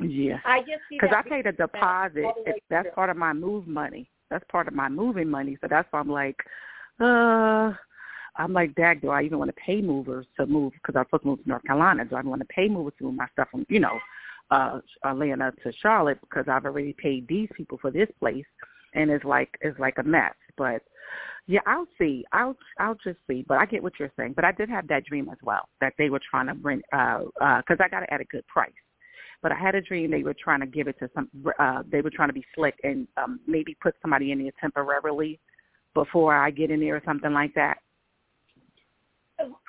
[0.00, 0.38] Yeah.
[0.44, 2.26] I just see Because I paid a deposit.
[2.46, 4.10] It, that's part of my move money.
[4.30, 5.56] That's part of my moving money.
[5.60, 6.36] So that's why I'm like,
[7.00, 7.72] uh,
[8.36, 10.72] I'm like, Dad, do I even want to pay movers to move?
[10.74, 12.04] Because I'm supposed to move to North Carolina.
[12.04, 13.98] Do I want to pay movers to move my stuff from, you know,
[14.50, 16.20] uh, Atlanta to Charlotte?
[16.20, 18.44] Because I've already paid these people for this place,
[18.94, 20.34] and it's like it's like a mess.
[20.56, 20.82] But
[21.46, 22.24] yeah, I'll see.
[22.32, 23.44] I'll I'll just see.
[23.46, 24.34] But I get what you're saying.
[24.36, 27.22] But I did have that dream as well that they were trying to bring uh
[27.40, 28.70] uh because I got it at a good price.
[29.42, 31.28] But I had a dream they were trying to give it to some.
[31.58, 35.40] uh They were trying to be slick and um maybe put somebody in there temporarily
[35.94, 37.78] before I get in there or something like that.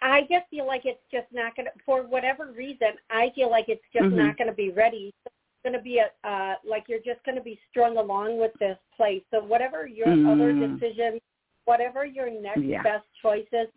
[0.01, 3.69] I just feel like it's just not going to, for whatever reason, I feel like
[3.69, 4.17] it's just Mhm.
[4.17, 5.13] not going to be ready.
[5.25, 8.53] It's going to be a, uh, like you're just going to be strung along with
[8.59, 9.23] this place.
[9.31, 10.79] So whatever your other Mm.
[10.79, 11.19] decision,
[11.65, 12.81] whatever your next Yeah.
[12.83, 13.69] best choice is,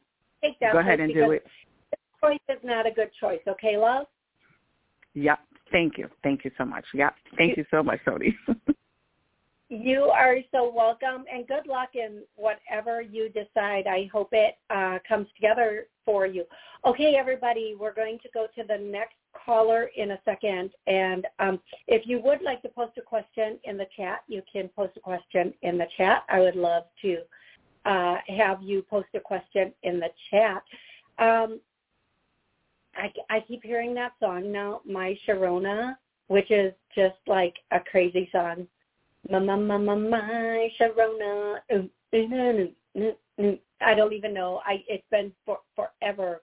[0.43, 1.45] take that Go ahead and do it.
[1.91, 3.43] this choice is not a good choice.
[3.47, 4.07] Okay, love?
[5.15, 5.41] Yep.
[5.71, 6.11] Thank you.
[6.23, 6.85] Thank you so much.
[6.93, 7.17] Yep.
[7.37, 8.35] Thank you so much, Sodi.
[9.71, 13.87] You are so welcome, and good luck in whatever you decide.
[13.87, 16.45] I hope it uh, comes together for you.
[16.85, 20.71] Okay, everybody, we're going to go to the next caller in a second.
[20.87, 24.69] And um, if you would like to post a question in the chat, you can
[24.69, 26.25] post a question in the chat.
[26.29, 27.19] I would love to
[27.87, 30.63] uh, have you post a question in the chat.
[31.19, 31.59] Um,
[32.97, 35.97] I, I keep hearing that song now, My Sharona,
[36.29, 38.67] which is just like a crazy song.
[39.31, 41.59] My, my, my, my, my Sharona.
[41.73, 43.59] Ooh, ooh.
[43.81, 44.61] I don't even know.
[44.65, 46.43] I It's been for, forever.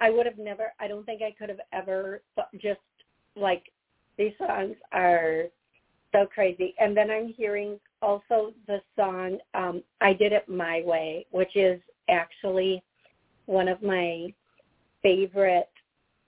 [0.00, 2.22] I would have never, I don't think I could have ever
[2.60, 2.80] just
[3.36, 3.64] like
[4.16, 5.44] these songs are
[6.12, 6.74] so crazy.
[6.78, 11.80] And then I'm hearing also the song um, I Did It My Way, which is
[12.08, 12.82] actually
[13.46, 14.32] one of my
[15.02, 15.68] favorite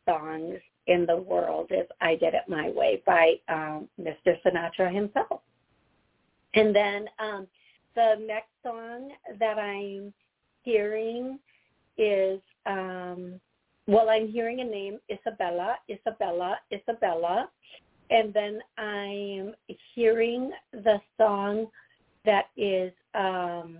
[0.09, 4.37] songs in the world is I Did It My Way by um, Mr.
[4.45, 5.41] Sinatra himself.
[6.55, 7.47] And then um,
[7.95, 10.13] the next song that I'm
[10.63, 11.39] hearing
[11.99, 13.41] is, um,
[13.87, 17.49] well, I'm hearing a name, Isabella, Isabella, Isabella.
[18.11, 19.55] And then I'm
[19.95, 21.67] hearing the song
[22.25, 23.79] that is, um,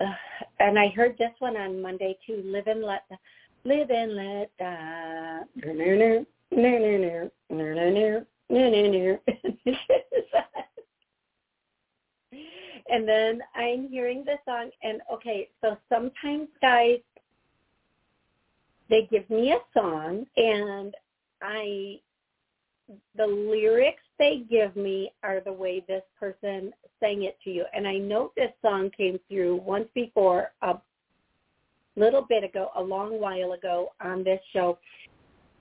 [0.00, 0.04] uh,
[0.60, 3.04] and I heard this one on Monday too, Live and Let,
[3.64, 5.40] Live and Let Die.
[13.64, 16.98] I'm hearing the song, and okay, so sometimes guys,
[18.90, 20.94] they give me a song, and
[21.40, 22.00] I,
[23.16, 27.64] the lyrics they give me are the way this person sang it to you.
[27.74, 30.74] And I know this song came through once before, a
[31.96, 34.78] little bit ago, a long while ago on this show.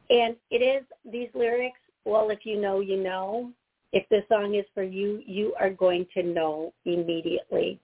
[0.09, 3.53] And it is these lyrics, well, if you know, you know
[3.93, 7.79] if this song is for you, you are going to know immediately.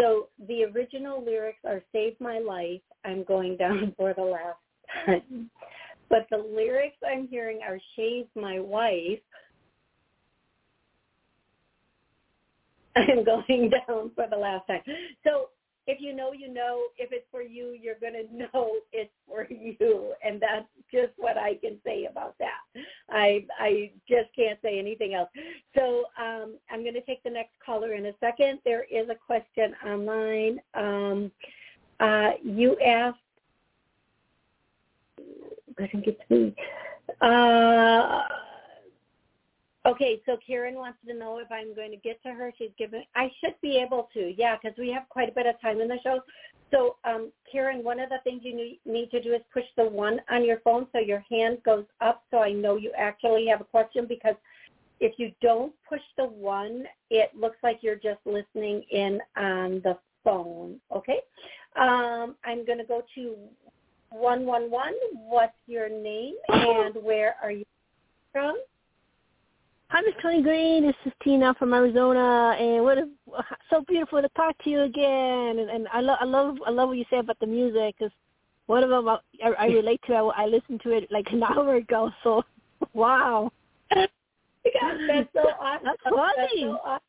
[0.00, 4.58] So the original lyrics are Save My Life, I'm going down for the last
[5.04, 5.50] time.
[6.08, 9.20] But the lyrics I'm hearing are Shave My Wife,
[12.96, 14.80] I'm going down for the last time.
[15.24, 15.50] So
[15.86, 16.82] if you know, you know.
[16.98, 21.36] If it's for you, you're going to know it's for you, and that's just what
[21.36, 22.82] I can say about that.
[23.10, 25.28] I I just can't say anything else.
[25.76, 28.60] So um, I'm going to take the next caller in a second.
[28.64, 30.60] There is a question online.
[30.74, 31.30] Um,
[32.00, 33.18] uh, you asked.
[35.78, 36.54] I think it's me.
[37.20, 38.22] Uh,
[39.86, 42.52] Okay, so Karen wants to know if I'm going to get to her.
[42.58, 43.02] She's given.
[43.14, 45.88] I should be able to, yeah, because we have quite a bit of time in
[45.88, 46.20] the show.
[46.70, 49.84] So, um, Karen, one of the things you need, need to do is push the
[49.84, 53.62] one on your phone so your hand goes up, so I know you actually have
[53.62, 54.06] a question.
[54.06, 54.34] Because
[55.00, 59.96] if you don't push the one, it looks like you're just listening in on the
[60.22, 60.78] phone.
[60.94, 61.20] Okay,
[61.76, 63.34] um, I'm going to go to
[64.10, 64.94] one one one.
[65.12, 67.64] What's your name and where are you
[68.30, 68.56] from?
[69.92, 70.86] Hi, Miss Toni Greene.
[70.86, 73.08] This is Tina from Arizona, and what a,
[73.68, 75.58] so beautiful to talk to you again.
[75.58, 78.12] And, and I love, I love, I love what you say about the music because
[78.66, 79.18] one of them I,
[79.58, 80.14] I relate to.
[80.14, 82.12] I, I listened to it like an hour ago.
[82.22, 82.44] So,
[82.94, 83.50] wow.
[83.96, 84.06] Yes,
[85.08, 85.84] that's so awesome.
[85.86, 86.22] That's funny.
[86.36, 87.00] That's so awesome.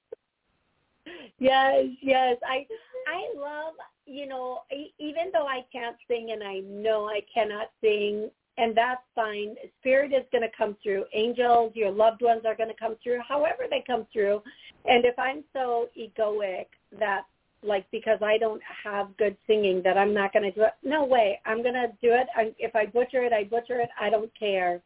[1.37, 2.37] Yes, yes.
[2.47, 2.65] I
[3.07, 3.75] I love,
[4.07, 8.77] you know, e- even though I can't sing and I know I cannot sing, and
[8.77, 9.55] that's fine.
[9.79, 11.05] Spirit is going to come through.
[11.13, 14.43] Angels, your loved ones are going to come through, however they come through.
[14.85, 16.67] And if I'm so egoic
[16.99, 17.23] that,
[17.63, 21.03] like, because I don't have good singing, that I'm not going to do it, no
[21.03, 21.39] way.
[21.45, 22.27] I'm going to do it.
[22.35, 23.89] I, if I butcher it, I butcher it.
[23.99, 24.81] I don't care.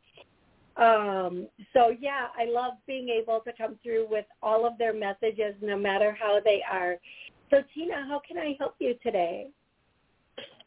[0.78, 5.54] Um, so yeah, I love being able to come through with all of their messages,
[5.62, 6.96] no matter how they are.
[7.50, 9.48] So Tina, how can I help you today?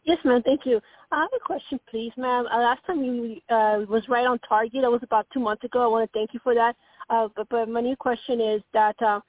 [0.08, 0.42] Yes, ma'am.
[0.42, 0.80] Thank you.
[1.12, 2.46] I have a question, please, ma'am.
[2.50, 4.80] Uh, last time you uh, was right on target.
[4.80, 5.84] That was about two months ago.
[5.84, 6.76] I want to thank you for that.
[7.10, 9.20] Uh, but, but my new question is that uh,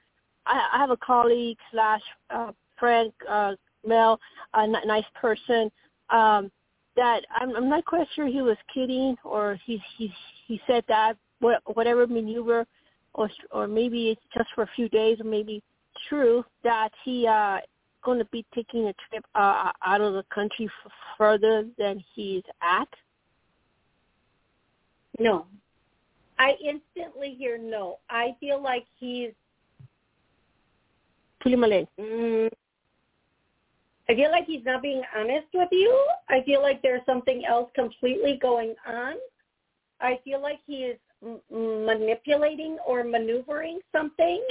[0.46, 2.00] I, I have a colleague slash
[2.30, 3.52] uh, friend, uh,
[3.90, 5.70] a n- nice person.
[6.08, 6.50] Um,
[6.96, 10.12] that I'm, I'm not quite sure he was kidding or he he
[10.48, 12.66] he said that whatever maneuver
[13.14, 15.62] or or maybe it's just for a few days or maybe
[16.08, 17.58] true that he uh
[18.02, 22.42] going to be taking a trip uh, out of the country f- further than he's
[22.62, 22.88] at?
[25.18, 25.46] No.
[26.38, 27.98] I instantly hear no.
[28.08, 29.32] I feel like he's
[31.98, 32.50] Mm,
[34.08, 36.06] I feel like he's not being honest with you.
[36.28, 39.14] I feel like there's something else completely going on.
[40.00, 44.42] I feel like he is m- manipulating or maneuvering something.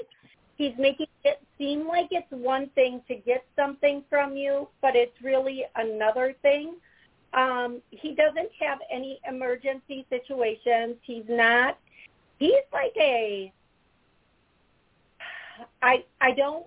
[0.59, 5.15] He's making it seem like it's one thing to get something from you, but it's
[5.23, 6.75] really another thing.
[7.33, 10.97] Um, he doesn't have any emergency situations.
[11.01, 11.79] He's not.
[12.39, 13.53] He's like a.
[15.81, 16.65] I I don't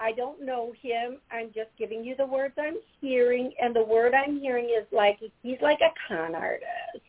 [0.00, 1.18] I don't know him.
[1.30, 5.20] I'm just giving you the words I'm hearing, and the word I'm hearing is like
[5.44, 7.04] he's like a con artist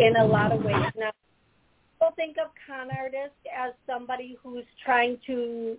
[0.00, 0.86] in a lot of ways.
[0.96, 1.12] Now,
[2.02, 5.76] people think of con artist as somebody who's trying to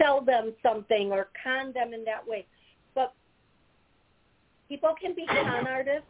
[0.00, 2.46] sell them something or con them in that way,
[2.94, 3.12] but
[4.68, 6.06] people can be con artists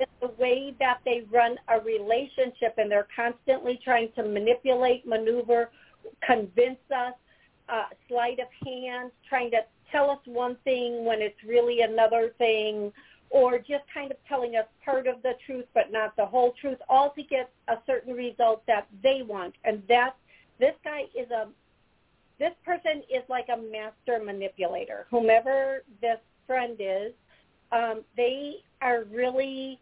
[0.00, 5.70] in the way that they run a relationship, and they're constantly trying to manipulate, maneuver,
[6.26, 7.14] convince us
[7.68, 9.58] uh, sleight of hand, trying to
[9.92, 12.92] tell us one thing when it's really another thing,
[13.32, 16.76] or just kind of telling us part of the truth but not the whole truth,
[16.88, 19.54] all to get a certain result that they want.
[19.64, 20.16] And that
[20.60, 21.48] this guy is a
[22.38, 25.06] this person is like a master manipulator.
[25.10, 27.12] Whomever this friend is,
[27.70, 29.80] um, they are really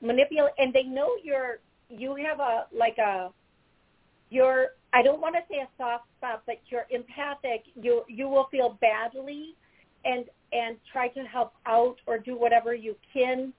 [0.00, 3.30] manipulate, and they know you're you have a like a
[4.30, 7.64] you're I don't want to say a soft spot, but you're empathic.
[7.80, 9.54] You you will feel badly,
[10.04, 13.52] and and try to help out or do whatever you can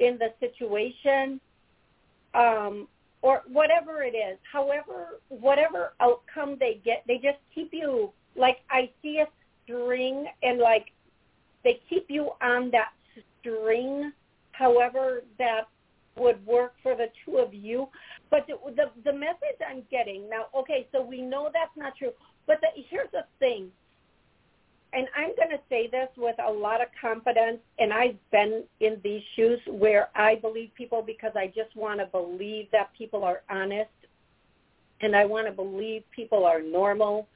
[0.00, 1.40] in the situation,
[2.34, 2.88] um,
[3.20, 4.38] or whatever it is.
[4.50, 9.26] However, whatever outcome they get, they just keep you like I see a
[9.64, 10.86] string, and like
[11.64, 12.90] they keep you on that
[13.40, 14.12] string.
[14.52, 15.68] However, that
[16.16, 17.88] would work for the two of you.
[18.30, 22.12] But the, the the message I'm getting now, okay, so we know that's not true.
[22.46, 23.68] But the, here's the thing,
[24.92, 29.00] and I'm going to say this with a lot of confidence, and I've been in
[29.02, 33.42] these shoes where I believe people because I just want to believe that people are
[33.50, 33.90] honest,
[35.00, 37.28] and I want to believe people are normal.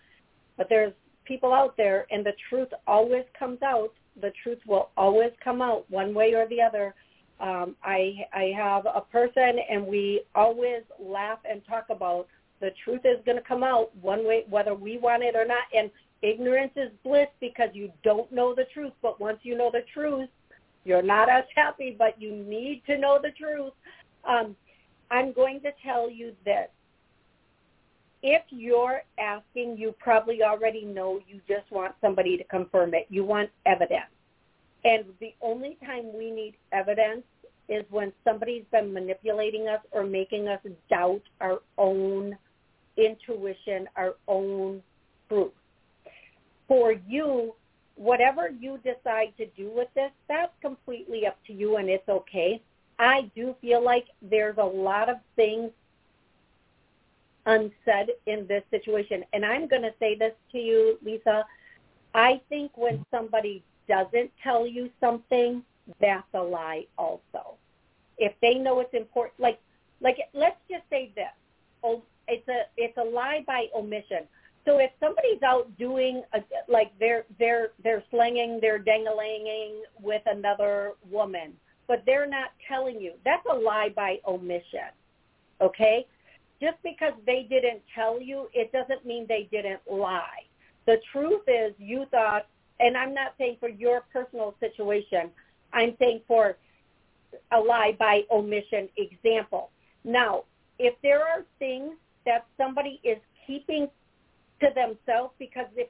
[0.57, 0.92] But there's
[1.24, 3.92] people out there, and the truth always comes out.
[4.20, 6.94] The truth will always come out one way or the other
[7.40, 12.28] um, I I have a person, and we always laugh and talk about
[12.61, 15.64] the truth is going to come out one way, whether we want it or not.
[15.76, 15.90] And
[16.22, 18.92] ignorance is bliss because you don't know the truth.
[19.02, 20.28] But once you know the truth,
[20.84, 21.94] you're not as happy.
[21.98, 23.72] But you need to know the truth.
[24.24, 24.56] Um,
[25.10, 26.68] I'm going to tell you this.
[28.22, 33.06] If you're asking, you probably already know you just want somebody to confirm it.
[33.08, 34.10] You want evidence.
[34.84, 37.22] And the only time we need evidence
[37.68, 42.36] is when somebody's been manipulating us or making us doubt our own
[42.96, 44.82] intuition, our own
[45.28, 45.52] truth.
[46.68, 47.54] For you,
[47.96, 52.60] whatever you decide to do with this, that's completely up to you and it's okay.
[52.98, 55.70] I do feel like there's a lot of things
[57.44, 59.24] unsaid in this situation.
[59.32, 61.44] And I'm going to say this to you, Lisa.
[62.14, 65.62] I think when somebody doesn't tell you something,
[66.00, 67.54] that's a lie also.
[68.18, 69.60] If they know it's important, like,
[70.00, 71.26] like let's just say this.
[71.84, 74.24] Oh, it's a it's a lie by omission.
[74.66, 80.92] So if somebody's out doing a, like they're they're they're slinging, they're danglinging with another
[81.08, 81.52] woman,
[81.86, 84.90] but they're not telling you, that's a lie by omission.
[85.60, 86.06] Okay?
[86.60, 90.44] Just because they didn't tell you, it doesn't mean they didn't lie.
[90.86, 92.46] The truth is you thought
[92.80, 95.30] and I'm not saying for your personal situation,
[95.72, 96.56] I'm saying for
[97.52, 99.70] a lie by omission example.
[100.04, 100.44] Now,
[100.78, 101.92] if there are things
[102.24, 103.88] that somebody is keeping
[104.61, 105.88] to themselves because if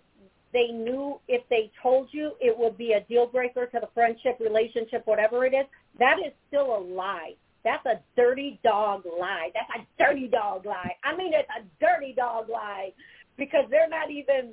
[0.53, 4.39] they knew if they told you it would be a deal breaker to the friendship,
[4.41, 5.67] relationship, whatever it is,
[5.99, 7.35] that is still a lie.
[7.65, 9.51] That's a dirty dog lie.
[9.53, 10.95] That's a dirty dog lie.
[11.03, 12.93] I mean, it's a dirty dog lie
[13.37, 14.53] because they're not even.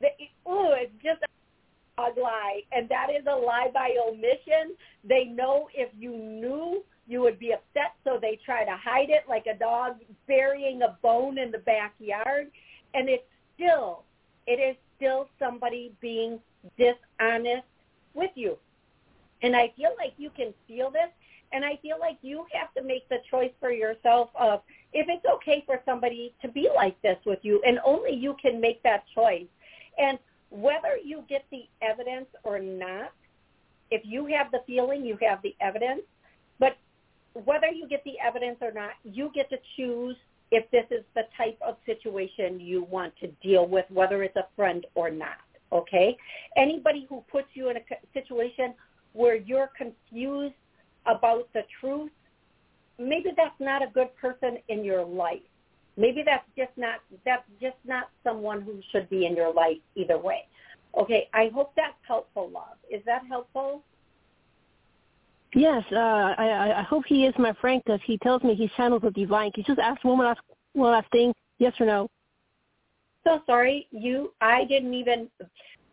[0.00, 4.74] They, ooh, it's just a dog lie, and that is a lie by omission.
[5.04, 9.24] They know if you knew, you would be upset, so they try to hide it
[9.28, 9.96] like a dog
[10.26, 12.50] burying a bone in the backyard.
[12.94, 13.22] And it's
[13.56, 14.04] still,
[14.46, 16.38] it is still somebody being
[16.78, 17.66] dishonest
[18.14, 18.56] with you.
[19.42, 21.10] And I feel like you can feel this,
[21.52, 25.24] and I feel like you have to make the choice for yourself of if it's
[25.34, 29.04] okay for somebody to be like this with you, and only you can make that
[29.14, 29.46] choice.
[29.98, 30.18] And
[30.50, 33.12] whether you get the evidence or not,
[33.90, 36.02] if you have the feeling, you have the evidence.
[36.58, 36.76] But
[37.44, 40.16] whether you get the evidence or not, you get to choose
[40.50, 44.46] if this is the type of situation you want to deal with, whether it's a
[44.54, 45.38] friend or not.
[45.72, 46.16] Okay?
[46.56, 47.80] Anybody who puts you in a
[48.14, 48.74] situation
[49.12, 50.54] where you're confused
[51.06, 52.10] about the truth,
[52.98, 55.40] maybe that's not a good person in your life.
[55.96, 60.18] Maybe that's just not that's just not someone who should be in your life either
[60.18, 60.46] way.
[60.96, 62.76] Okay, I hope that's helpful, love.
[62.90, 63.82] Is that helpful?
[65.54, 69.02] Yes, uh, I, I hope he is my friend because he tells me he channels
[69.02, 69.52] the divine.
[69.52, 70.40] Can you just ask one last
[70.72, 71.32] one last thing?
[71.58, 72.08] Yes or no?
[73.24, 74.32] So sorry, you.
[74.40, 75.28] I didn't even.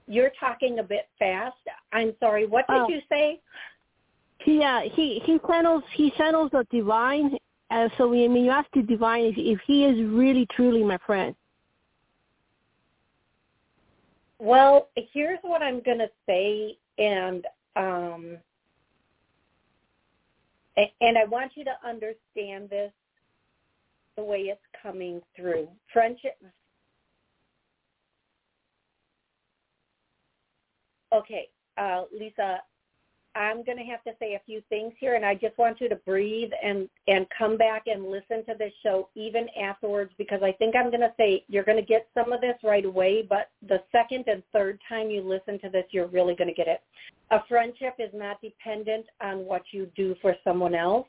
[0.07, 1.55] You're talking a bit fast.
[1.93, 2.45] I'm sorry.
[2.45, 2.89] What did Oh.
[2.89, 3.39] you say?
[4.45, 7.37] Yeah, he he channels he channels the divine.
[7.71, 10.97] Uh, so when mean you ask the divine if, if he is really truly my
[11.05, 11.33] friend.
[14.39, 17.47] Well, here's what I'm going to say, and
[17.77, 18.37] um,
[20.77, 22.91] and I want you to understand this
[24.17, 25.67] the way it's coming through.
[25.91, 26.37] Friendship.
[31.13, 32.59] Okay, uh, Lisa,
[33.35, 35.89] I'm going to have to say a few things here, and I just want you
[35.89, 40.51] to breathe and and come back and listen to this show even afterwards because I
[40.53, 43.49] think I'm going to say you're going to get some of this right away, but
[43.67, 46.81] the second and third time you listen to this, you're really going to get it.
[47.31, 51.07] A friendship is not dependent on what you do for someone else.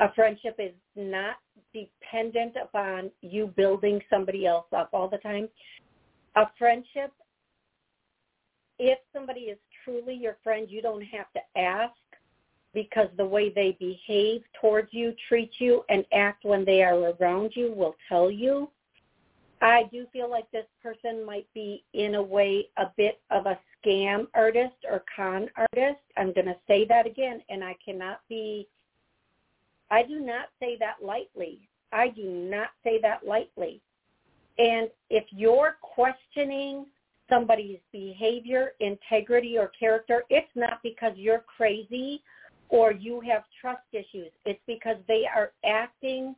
[0.00, 1.36] A friendship is not
[1.72, 5.48] dependent upon you building somebody else up all the time.
[6.34, 7.12] A friendship
[8.78, 11.94] if somebody is truly your friend, you don't have to ask
[12.74, 17.52] because the way they behave towards you, treat you, and act when they are around
[17.54, 18.70] you will tell you.
[19.60, 23.58] I do feel like this person might be, in a way, a bit of a
[23.84, 26.00] scam artist or con artist.
[26.16, 28.66] I'm going to say that again, and I cannot be,
[29.90, 31.68] I do not say that lightly.
[31.92, 33.80] I do not say that lightly.
[34.58, 36.86] And if you're questioning
[37.32, 42.22] somebody's behavior, integrity, or character, it's not because you're crazy
[42.68, 44.30] or you have trust issues.
[44.44, 46.34] It's because they are acting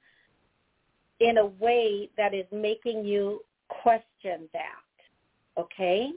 [1.20, 5.60] in a way that is making you question that.
[5.60, 6.10] Okay?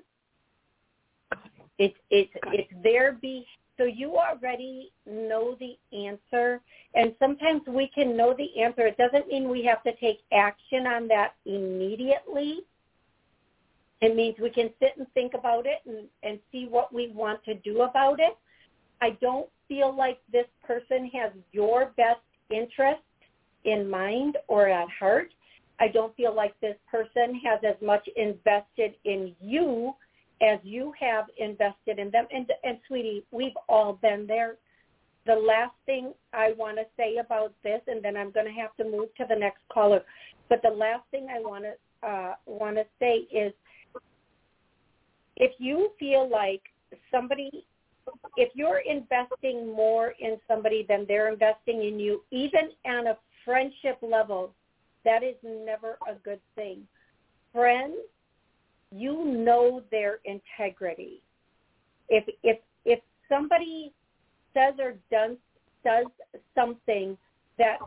[1.79, 3.45] It's it's it's their be
[3.77, 6.59] so you already know the answer
[6.95, 8.87] and sometimes we can know the answer.
[8.87, 12.61] It doesn't mean we have to take action on that immediately
[14.01, 17.43] it means we can sit and think about it and, and see what we want
[17.45, 18.37] to do about it.
[19.01, 23.01] I don't feel like this person has your best interest
[23.65, 25.33] in mind or at heart.
[25.79, 29.93] I don't feel like this person has as much invested in you
[30.41, 32.27] as you have invested in them.
[32.31, 34.55] And, and sweetie, we've all been there.
[35.25, 38.75] The last thing I want to say about this, and then I'm going to have
[38.77, 40.01] to move to the next caller,
[40.49, 41.73] but the last thing I want to
[42.07, 43.51] uh, want to say is
[45.37, 46.61] if you feel like
[47.11, 47.65] somebody
[48.37, 53.97] if you're investing more in somebody than they're investing in you, even on a friendship
[54.01, 54.53] level,
[55.03, 56.83] that is never a good thing.
[57.53, 57.95] Friends,
[58.91, 61.21] you know their integrity.
[62.09, 63.91] If if if somebody
[64.53, 65.37] says or does
[65.83, 66.05] does
[66.55, 67.17] something
[67.57, 67.77] that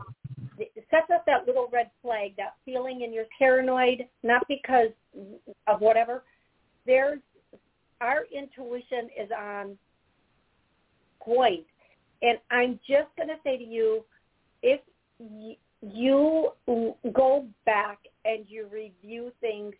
[0.89, 4.89] sets up that little red flag, that feeling and you're paranoid, not because
[5.67, 6.23] of whatever,
[6.85, 7.19] there's
[8.01, 9.77] our intuition is on
[11.21, 11.65] point.
[12.21, 14.03] And I'm just going to say to you,
[14.61, 14.81] if
[15.81, 16.49] you
[17.13, 19.73] go back and you review things,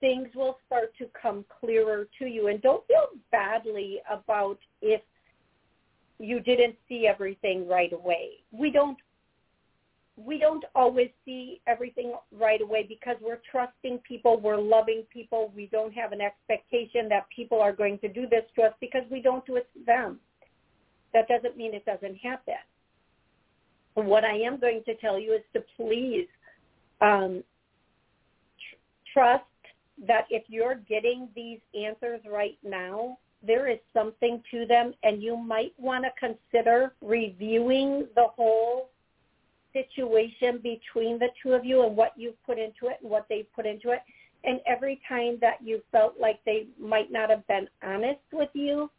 [0.00, 2.48] things will start to come clearer to you.
[2.48, 5.00] And don't feel badly about if
[6.18, 8.30] you didn't see everything right away.
[8.52, 8.98] We don't
[10.18, 15.52] we don't always see everything right away because we're trusting people, we're loving people.
[15.54, 19.02] We don't have an expectation that people are going to do this to us because
[19.10, 20.18] we don't do it to them.
[21.14, 22.54] That doesn't mean it doesn't happen.
[23.94, 26.26] What I am going to tell you is to please
[27.00, 27.42] um,
[28.58, 29.44] tr- trust
[30.06, 35.36] that if you're getting these answers right now, there is something to them and you
[35.36, 38.90] might want to consider reviewing the whole
[39.82, 43.52] situation between the two of you and what you've put into it and what they've
[43.54, 44.00] put into it.
[44.44, 48.90] And every time that you felt like they might not have been honest with you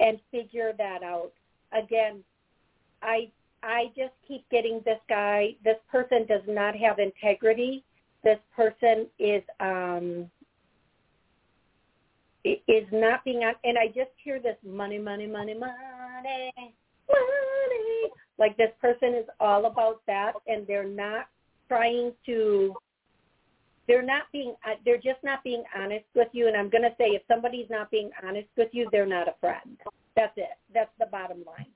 [0.00, 1.32] and figure that out.
[1.72, 2.22] Again,
[3.02, 3.30] I
[3.62, 7.82] I just keep getting this guy, this person does not have integrity.
[8.22, 10.30] This person is um
[12.44, 13.54] is not being on.
[13.64, 16.74] And I just hear this money, money, money, money,
[17.08, 18.10] money.
[18.38, 21.26] Like this person is all about that, and they're not
[21.68, 22.74] trying to.
[23.86, 24.54] They're not being.
[24.66, 26.48] uh, They're just not being honest with you.
[26.48, 29.34] And I'm going to say, if somebody's not being honest with you, they're not a
[29.40, 29.78] friend.
[30.16, 30.48] That's it.
[30.72, 31.66] That's the bottom line.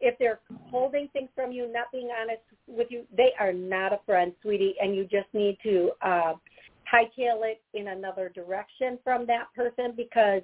[0.00, 0.38] If they're
[0.70, 4.76] holding things from you, not being honest with you, they are not a friend, sweetie.
[4.80, 6.34] And you just need to uh,
[6.92, 10.42] hightail it in another direction from that person because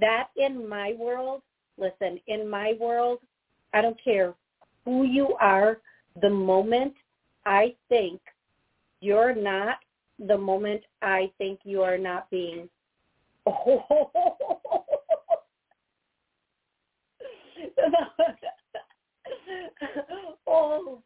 [0.00, 1.40] that in my world,
[1.78, 3.20] listen, in my world,
[3.72, 4.34] I don't care
[4.84, 5.80] who you are,
[6.20, 6.94] the moment
[7.44, 8.20] I think
[9.00, 9.78] you're not,
[10.18, 12.68] the moment I think you are not being
[20.46, 21.02] oh,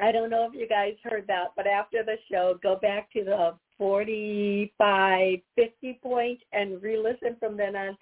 [0.00, 3.22] I don't know if you guys heard that, but after the show, go back to
[3.22, 7.96] the 45, 50 point and re-listen from then on.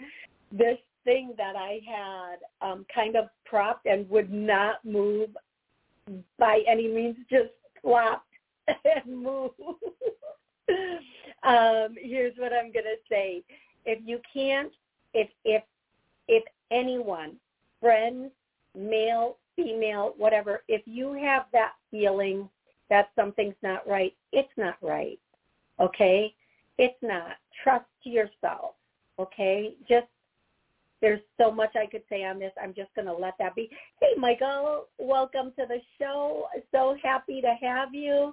[0.51, 2.37] This thing that I had
[2.67, 5.31] um, kind of propped and would not move
[6.39, 7.51] by any means, just
[7.83, 8.27] flopped
[8.69, 9.55] and moved.
[11.43, 13.43] um, here's what I'm going to say.
[13.85, 14.73] If you can't,
[15.15, 15.63] if, if,
[16.29, 17.37] if anyone,
[17.81, 18.31] friends,
[18.77, 22.49] male, female, whatever, if you have that feeling
[22.89, 25.19] that something's not right, it's not right.
[25.81, 26.35] Okay?
[26.79, 27.37] It's not.
[27.63, 28.75] Trust yourself.
[29.19, 29.75] Okay?
[29.89, 30.07] Just
[31.01, 32.53] there's so much I could say on this.
[32.63, 33.71] I'm just going to let that be.
[34.01, 36.47] Hey, Michael, welcome to the show.
[36.73, 38.33] So happy to have you.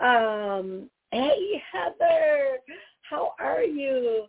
[0.00, 2.58] Um, hey, Heather,
[3.02, 4.24] how are you?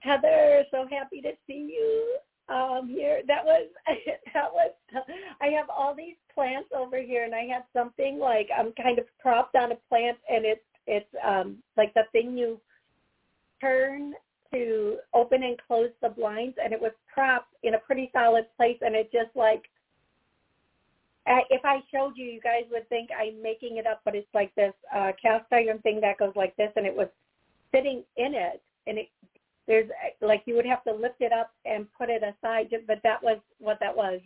[0.00, 2.16] Heather, so happy to see you
[2.50, 3.68] um here that was
[4.34, 4.72] that was
[5.40, 9.04] i have all these plants over here and i have something like i'm kind of
[9.20, 12.60] propped on a plant and it's it's um like the thing you
[13.60, 14.14] turn
[14.52, 18.78] to open and close the blinds and it was propped in a pretty solid place
[18.80, 19.64] and it just like
[21.50, 24.54] if I showed you, you guys would think I'm making it up, but it's like
[24.54, 27.08] this uh, cast iron thing that goes like this, and it was
[27.72, 29.08] sitting in it, and it
[29.66, 29.88] there's
[30.20, 33.38] like you would have to lift it up and put it aside but that was
[33.58, 34.20] what that was.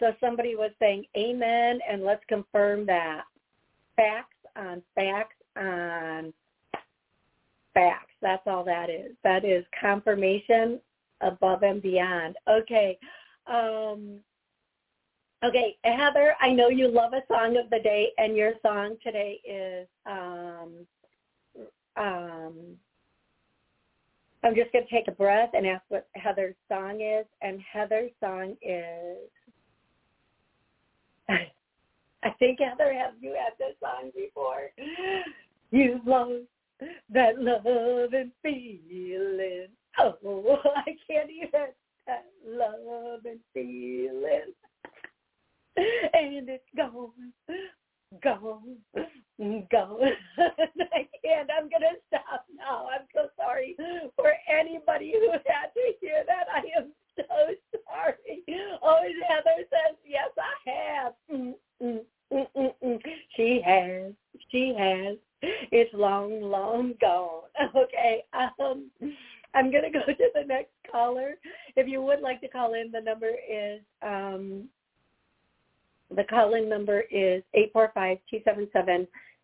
[0.00, 3.22] So somebody was saying amen and let's confirm that.
[3.94, 6.32] Facts on facts on
[7.78, 10.80] facts that's all that is that is confirmation
[11.20, 12.98] above and beyond okay
[13.46, 14.18] um
[15.44, 19.40] okay heather i know you love a song of the day and your song today
[19.44, 20.86] is um
[21.96, 22.76] um
[24.44, 27.26] I'm just going to take a breath and ask what Heather's song is.
[27.42, 29.18] And Heather's song is,
[31.28, 34.70] I think Heather, have you had this song before?
[35.72, 36.44] You've lost
[37.10, 39.68] that love and feeling.
[39.98, 41.68] Oh, I can't even
[42.06, 44.52] that love and feeling.
[45.76, 47.32] And it's gone,
[48.22, 48.76] gone,
[49.70, 50.00] gone.
[50.38, 51.50] I can't.
[51.56, 52.88] I'm going to stop now.
[52.92, 53.76] I'm so sorry
[54.16, 56.46] for anybody who had to hear that.
[56.52, 57.24] I am so
[57.86, 58.42] sorry.
[58.82, 61.12] Oh, Heather says, yes, I have.
[61.32, 62.00] Mm, mm,
[62.32, 62.98] mm, mm, mm.
[63.36, 64.12] She has.
[64.50, 65.16] She has.
[65.42, 67.42] It's long, long gone.
[67.76, 68.24] Okay.
[68.32, 68.90] Um,
[69.54, 71.34] I'm going to go to the next caller.
[71.76, 74.68] If you would like to call in, the number is um,
[76.14, 77.42] the call-in number is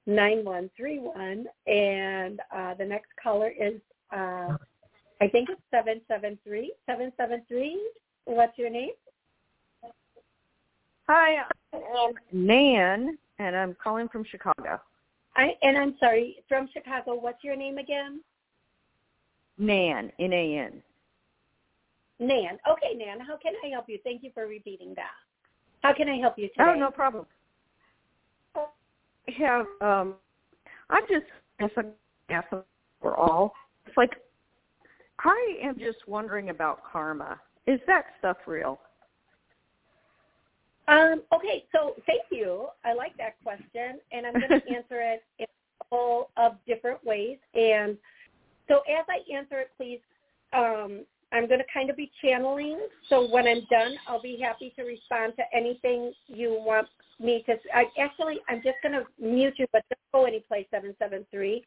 [0.08, 1.44] 845-277-9131.
[1.66, 3.80] And uh, the next caller is,
[4.12, 4.56] uh,
[5.20, 6.72] I think it's 773.
[6.86, 7.90] 773,
[8.24, 8.92] what's your name?
[11.06, 14.80] Hi, I'm Nan, and I'm calling from Chicago.
[15.36, 17.14] I, and I'm sorry, from Chicago.
[17.14, 18.20] What's your name again?
[19.58, 20.82] Nan, N-A-N.
[22.20, 22.58] Nan.
[22.70, 23.20] Okay, Nan.
[23.20, 23.98] How can I help you?
[24.04, 25.10] Thank you for repeating that.
[25.82, 26.64] How can I help you today?
[26.66, 27.26] Oh, no problem.
[28.56, 28.66] I
[29.38, 30.14] have um
[30.90, 31.26] I just
[31.60, 31.82] I
[32.28, 32.44] guess
[33.02, 33.52] we're all.
[33.86, 34.12] It's like
[35.20, 37.40] I am just wondering about karma.
[37.66, 38.78] Is that stuff real?
[40.88, 42.68] Um, okay, so thank you.
[42.84, 47.04] I like that question, and I'm going to answer it in a couple of different
[47.04, 47.38] ways.
[47.54, 47.96] And
[48.68, 50.00] so as I answer it, please
[50.52, 52.78] um, I'm going to kind of be channeling.
[53.08, 56.86] So when I'm done, I'll be happy to respond to anything you want
[57.18, 57.56] me to.
[57.74, 61.64] I, actually, I'm just going to mute you, but don't go any place, 773.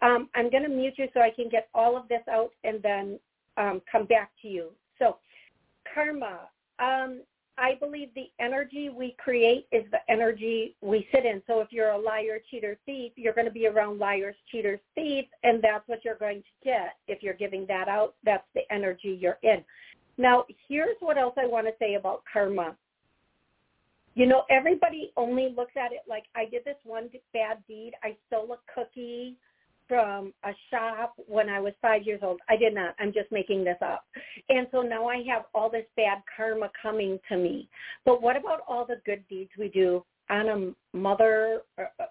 [0.00, 2.82] Um, I'm going to mute you so I can get all of this out and
[2.82, 3.18] then
[3.58, 4.70] um, come back to you.
[4.98, 5.18] So
[5.92, 6.48] karma.
[6.78, 7.20] Um,
[7.60, 11.42] I believe the energy we create is the energy we sit in.
[11.46, 15.28] So if you're a liar, cheater, thief, you're going to be around liars, cheaters, thieves,
[15.44, 16.96] and that's what you're going to get.
[17.06, 19.62] If you're giving that out, that's the energy you're in.
[20.16, 22.76] Now, here's what else I want to say about karma.
[24.14, 27.92] You know, everybody only looks at it like I did this one bad deed.
[28.02, 29.36] I stole a cookie
[29.90, 32.38] from a shop when I was five years old.
[32.48, 32.94] I did not.
[33.00, 34.04] I'm just making this up.
[34.48, 37.68] And so now I have all this bad karma coming to me.
[38.04, 40.48] But what about all the good deeds we do on
[40.94, 42.04] a mother uh,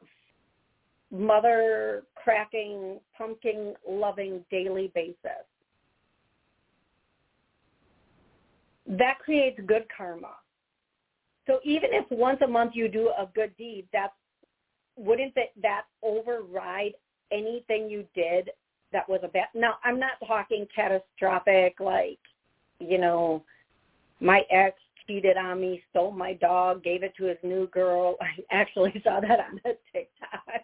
[1.10, 5.46] mother cracking pumpkin loving daily basis?
[8.88, 10.34] That creates good karma.
[11.48, 14.12] So even if once a month you do a good deed, that's
[14.98, 16.92] wouldn't that, that override
[17.32, 18.50] anything you did
[18.92, 22.20] that was a bad now i'm not talking catastrophic like
[22.80, 23.44] you know
[24.20, 24.78] my ex
[25.10, 28.16] cheated on me stole my dog gave it to his new girl.
[28.22, 30.64] I actually saw that on a tiktok.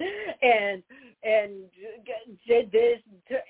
[0.42, 0.82] And
[1.22, 1.52] and
[2.46, 2.98] did this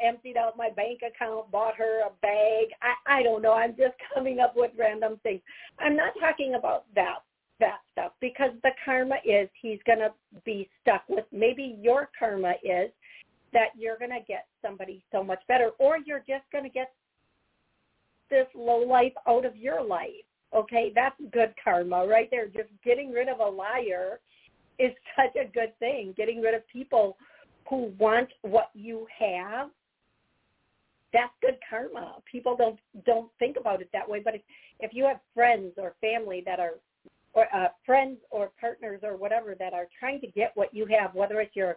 [0.03, 2.69] emptied out my bank account bought her a bag.
[2.83, 3.55] I i don't know.
[3.55, 5.41] I'm just coming up with random things.
[5.79, 7.21] I'm not talking about that
[7.61, 10.13] that stuff because the karma is he's going to
[10.45, 12.91] be stuck with maybe your karma is
[13.53, 16.93] that you're going to get somebody so much better or you're just going to get
[18.31, 20.11] this low life out of your life.
[20.55, 22.47] Okay that's good karma right there.
[22.47, 24.21] Just getting rid of a liar
[24.79, 26.15] is such a good thing.
[26.17, 27.17] Getting rid of people
[27.69, 29.71] who want what you have
[31.15, 32.17] that's good karma.
[32.31, 34.21] People don't don't think about it that way.
[34.23, 34.43] But if
[34.81, 36.73] if you have friends or family that are
[37.35, 41.15] or uh, friends or partners or whatever that are trying to get what you have,
[41.15, 41.77] whether it's your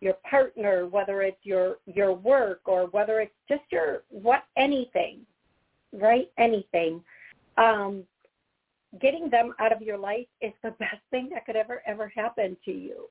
[0.00, 5.20] your partner, whether it's your your work, or whether it's just your what anything,
[5.92, 6.30] right?
[6.38, 7.02] Anything.
[7.56, 8.04] Um,
[9.00, 12.56] getting them out of your life is the best thing that could ever ever happen
[12.64, 13.06] to you.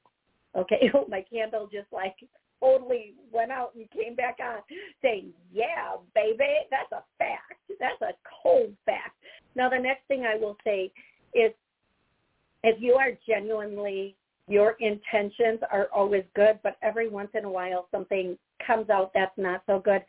[0.55, 2.15] Okay, my candle just like
[2.61, 4.59] totally went out and came back on
[5.01, 7.59] saying, yeah, baby, that's a fact.
[7.79, 9.15] That's a cold fact.
[9.55, 10.91] Now, the next thing I will say
[11.33, 11.51] is
[12.65, 14.15] if you are genuinely
[14.47, 19.37] your intentions are always good, but every once in a while something comes out that's
[19.37, 20.03] not so good,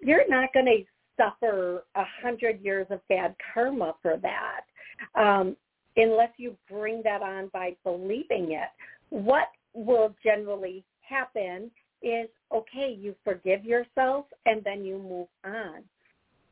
[0.00, 0.84] you're not going to
[1.16, 4.62] suffer a hundred years of bad karma for that
[5.14, 5.56] um,
[5.96, 8.68] unless you bring that on by believing it.
[9.10, 11.70] What will generally happen
[12.02, 15.82] is, okay, you forgive yourself and then you move on.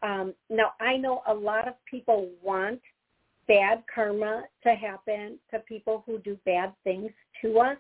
[0.03, 2.81] Um, now, I know a lot of people want
[3.53, 7.11] bad karma to happen to people who do bad things
[7.43, 7.77] to us.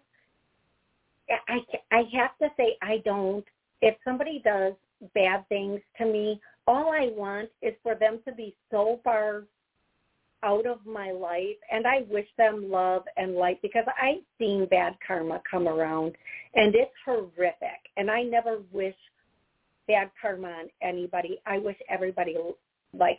[1.48, 1.60] I,
[1.90, 3.44] I have to say I don't.
[3.80, 4.74] If somebody does
[5.14, 9.44] bad things to me, all I want is for them to be so far
[10.42, 14.96] out of my life and I wish them love and light because I've seen bad
[15.06, 16.16] karma come around
[16.54, 18.96] and it's horrific and I never wish
[19.88, 21.38] bad karma on anybody.
[21.46, 22.36] I wish everybody
[22.92, 23.18] like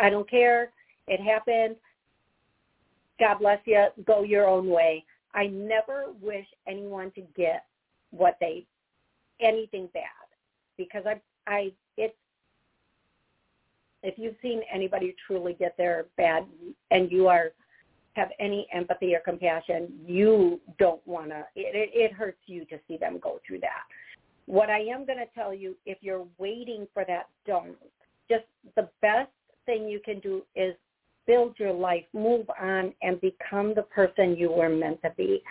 [0.00, 0.70] I don't care
[1.06, 1.76] it happened.
[3.18, 3.86] God bless you.
[4.06, 5.04] Go your own way.
[5.34, 7.64] I never wish anyone to get
[8.10, 8.66] what they
[9.40, 10.02] anything bad
[10.76, 12.14] because I I it's
[14.02, 16.46] if you've seen anybody truly get their bad
[16.90, 17.52] and you are
[18.14, 21.44] have any empathy or compassion, you don't want to.
[21.54, 23.82] It, it hurts you to see them go through that.
[24.46, 27.76] What I am going to tell you, if you're waiting for that, don't.
[28.30, 28.44] Just
[28.74, 29.30] the best
[29.66, 30.74] thing you can do is
[31.26, 35.42] build your life, move on, and become the person you were meant to be.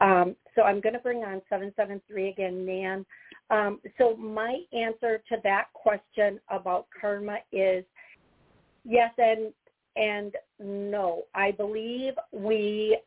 [0.00, 3.06] Um, so I'm going to bring on 773 again, Nan.
[3.50, 7.84] Um, so my answer to that question about karma is
[8.84, 9.52] yes and
[9.96, 11.22] and no.
[11.34, 12.98] I believe we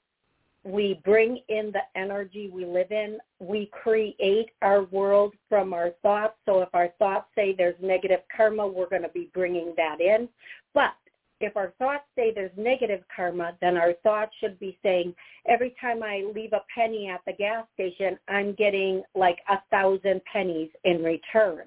[0.63, 3.19] we bring in the energy we live in.
[3.39, 6.36] We create our world from our thoughts.
[6.45, 10.28] So if our thoughts say there's negative karma, we're going to be bringing that in.
[10.73, 10.93] But
[11.39, 15.13] if our thoughts say there's negative karma, then our thoughts should be saying,
[15.47, 20.21] every time I leave a penny at the gas station, I'm getting like a thousand
[20.31, 21.65] pennies in return.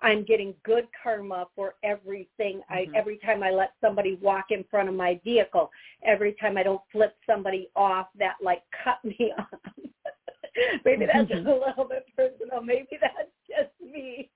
[0.00, 2.60] I'm getting good karma for everything.
[2.70, 2.94] Mm-hmm.
[2.94, 5.70] I every time I let somebody walk in front of my vehicle,
[6.04, 9.46] every time I don't flip somebody off that like cut me off.
[10.84, 11.46] Maybe that's mm-hmm.
[11.46, 12.62] a little bit personal.
[12.62, 14.30] Maybe that's just me.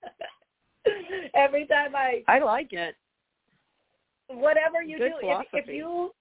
[1.34, 2.96] every time I I like it
[4.40, 6.12] whatever you Good do, if, if you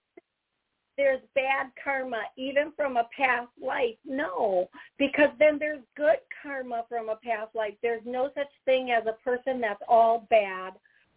[0.98, 3.96] there's bad karma even from a past life.
[4.06, 7.74] No, because then there's good karma from a past life.
[7.82, 10.74] There's no such thing as a person that's all bad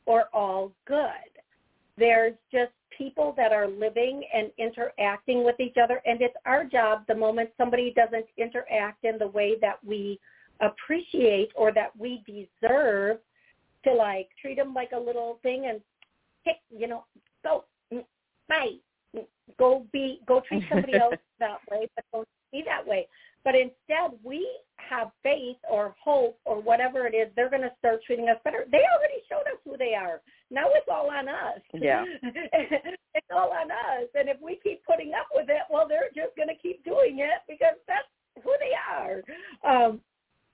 [0.07, 1.07] or all good.
[1.99, 6.01] There's just people that are living and interacting with each other.
[6.07, 10.19] And it's our job the moment somebody doesn't interact in the way that we
[10.61, 13.19] appreciate or that we deserve
[13.85, 15.81] to like treat them like a little thing and
[16.45, 17.05] pick, you know,
[17.43, 18.05] go, mm,
[18.49, 18.73] bye,
[19.17, 19.25] mm,
[19.59, 23.09] go be, go treat somebody else that way, but don't be that way.
[23.45, 28.01] But instead, we have faith or hope or whatever it is, they're going to start
[28.07, 28.65] treating us better.
[28.71, 30.23] They already showed us who they are.
[30.51, 31.61] Now it's all on us.
[31.75, 32.05] Yeah.
[32.23, 34.09] it's all on us.
[34.15, 37.19] And if we keep putting up with it, well, they're just going to keep doing
[37.21, 38.09] it because that's
[38.43, 39.21] who they are.
[39.65, 40.01] Um,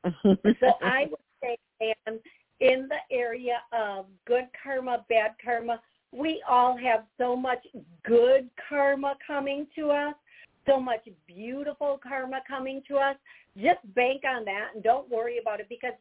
[0.22, 1.56] so I would say,
[2.06, 2.18] and
[2.60, 5.80] in the area of good karma, bad karma,
[6.12, 7.64] we all have so much
[8.04, 10.14] good karma coming to us
[10.66, 13.16] so much beautiful karma coming to us.
[13.56, 15.94] Just bank on that and don't worry about it because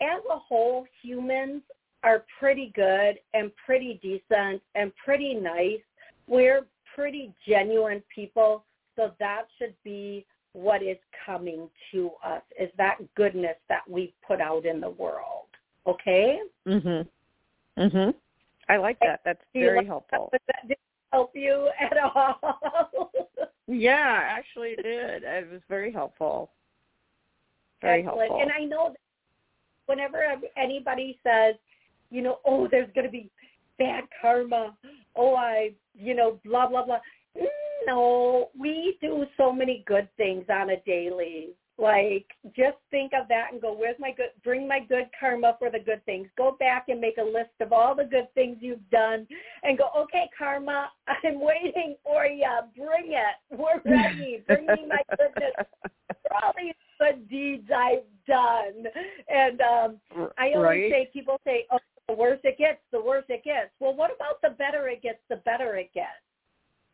[0.00, 1.62] as a whole, humans
[2.02, 5.80] are pretty good and pretty decent and pretty nice.
[6.26, 8.64] We're pretty genuine people,
[8.96, 14.40] so that should be what is coming to us is that goodness that we put
[14.40, 15.46] out in the world.
[15.86, 16.40] Okay?
[16.66, 17.08] Mhm.
[17.78, 18.14] Mhm.
[18.68, 19.20] I like that.
[19.24, 20.30] That's very helpful.
[20.66, 20.76] Did
[21.12, 23.10] help you at all?
[23.68, 25.22] Yeah, actually it did.
[25.22, 26.50] It was very helpful.
[27.80, 28.18] Very Excellent.
[28.18, 28.42] helpful.
[28.42, 28.98] And I know that
[29.86, 30.24] whenever
[30.56, 31.54] anybody says,
[32.10, 33.30] you know, oh, there's going to be
[33.78, 34.76] bad karma.
[35.16, 36.98] Oh, I, you know, blah blah blah.
[37.86, 41.50] No, we do so many good things on a daily.
[41.78, 45.70] Like, just think of that and go, where's my good, bring my good karma for
[45.70, 46.28] the good things.
[46.36, 49.26] Go back and make a list of all the good things you've done
[49.62, 50.90] and go, okay, karma,
[51.24, 52.46] I'm waiting for you.
[52.76, 53.58] Bring it.
[53.58, 54.42] We're ready.
[54.46, 55.54] Bring me my goodness
[56.08, 58.84] for all these good deeds I've done.
[59.28, 60.90] And um I always right.
[60.92, 63.70] say, people say, oh, the worse it gets, the worse it gets.
[63.80, 66.08] Well, what about the better it gets, the better it gets?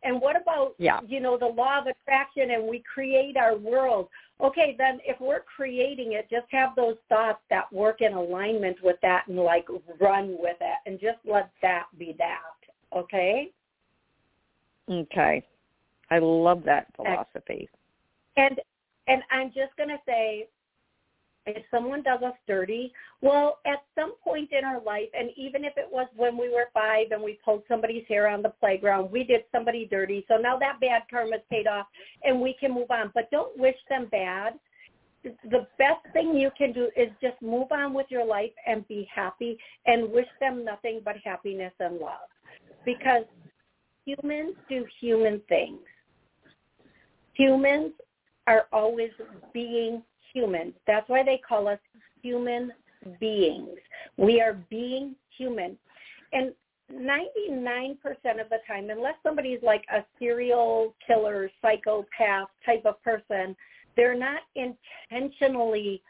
[0.04, 1.00] And what about, yeah.
[1.06, 4.08] you know, the law of attraction and we create our world?
[4.40, 8.96] Okay, then if we're creating it, just have those thoughts that work in alignment with
[9.02, 9.66] that and like
[10.00, 12.96] run with it and just let that be that.
[12.96, 13.50] Okay?
[14.88, 15.44] Okay.
[16.10, 17.68] I love that philosophy.
[18.36, 18.60] And
[19.08, 20.46] and I'm just going to say
[21.48, 25.74] if someone does us dirty, well, at some point in our life, and even if
[25.76, 29.24] it was when we were five and we pulled somebody's hair on the playground, we
[29.24, 30.24] did somebody dirty.
[30.28, 31.86] So now that bad karma's paid off
[32.22, 33.10] and we can move on.
[33.14, 34.54] But don't wish them bad.
[35.24, 39.08] The best thing you can do is just move on with your life and be
[39.12, 42.28] happy and wish them nothing but happiness and love.
[42.84, 43.24] Because
[44.04, 45.80] humans do human things.
[47.34, 47.92] Humans
[48.46, 49.10] are always
[49.52, 50.02] being
[50.32, 50.74] humans.
[50.86, 51.78] That's why they call us
[52.22, 52.72] human
[53.20, 53.78] beings.
[54.16, 55.76] We are being human.
[56.32, 56.52] And
[56.92, 57.96] 99%
[58.40, 63.54] of the time, unless somebody's like a serial killer, psychopath type of person,
[63.96, 66.02] they're not intentionally,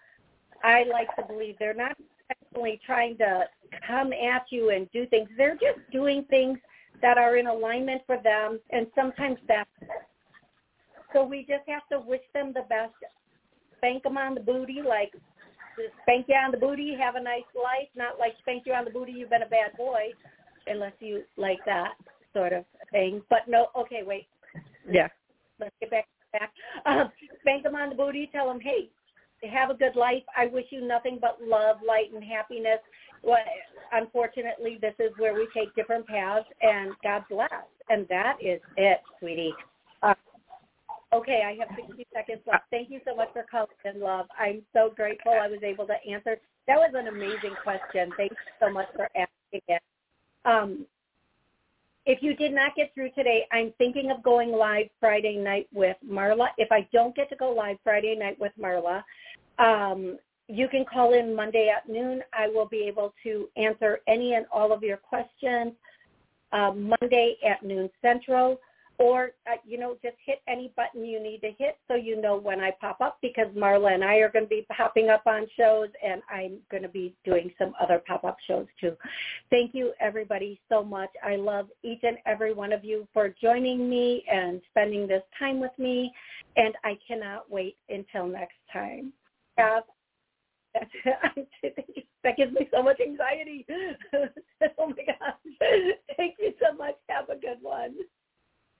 [0.62, 1.96] I like to believe, they're not
[2.28, 3.44] intentionally trying to
[3.86, 5.28] come at you and do things.
[5.36, 6.58] They're just doing things
[7.02, 9.70] that are in alignment for them, and sometimes that's
[11.12, 12.92] so we just have to wish them the best
[13.78, 15.12] spank them on the booty, like
[15.76, 18.84] just spank you on the booty, have a nice life, not like spank you on
[18.84, 20.10] the booty, you've been a bad boy,
[20.66, 21.92] unless you like that
[22.32, 23.22] sort of thing.
[23.30, 24.26] But no, okay, wait.
[24.88, 25.08] Yeah.
[25.60, 26.52] Let's get back back.
[26.86, 27.10] Um,
[27.40, 28.90] spank them on the booty, tell them, hey,
[29.50, 30.22] have a good life.
[30.36, 32.80] I wish you nothing but love, light, and happiness.
[33.22, 33.38] Well,
[33.92, 37.50] unfortunately, this is where we take different paths, and God bless.
[37.88, 39.54] And that is it, sweetie.
[40.02, 40.14] Uh,
[41.12, 42.64] Okay, I have 60 seconds left.
[42.70, 44.26] Thank you so much for calling in, love.
[44.38, 46.36] I'm so grateful I was able to answer.
[46.66, 48.12] That was an amazing question.
[48.16, 49.82] Thank you so much for asking it.
[50.44, 50.86] Um,
[52.04, 55.96] if you did not get through today, I'm thinking of going live Friday night with
[56.06, 56.48] Marla.
[56.58, 59.02] If I don't get to go live Friday night with Marla,
[59.58, 62.22] um, you can call in Monday at noon.
[62.32, 65.72] I will be able to answer any and all of your questions
[66.52, 68.58] uh, Monday at noon Central
[68.98, 72.36] or uh, you know just hit any button you need to hit so you know
[72.36, 75.46] when I pop up because Marla and I are going to be popping up on
[75.56, 78.96] shows and I'm going to be doing some other pop-up shows too.
[79.50, 81.10] Thank you everybody so much.
[81.24, 85.60] I love each and every one of you for joining me and spending this time
[85.60, 86.12] with me
[86.56, 89.12] and I cannot wait until next time.
[89.56, 89.84] Have
[92.24, 93.66] that gives me so much anxiety.
[94.78, 95.34] oh my gosh.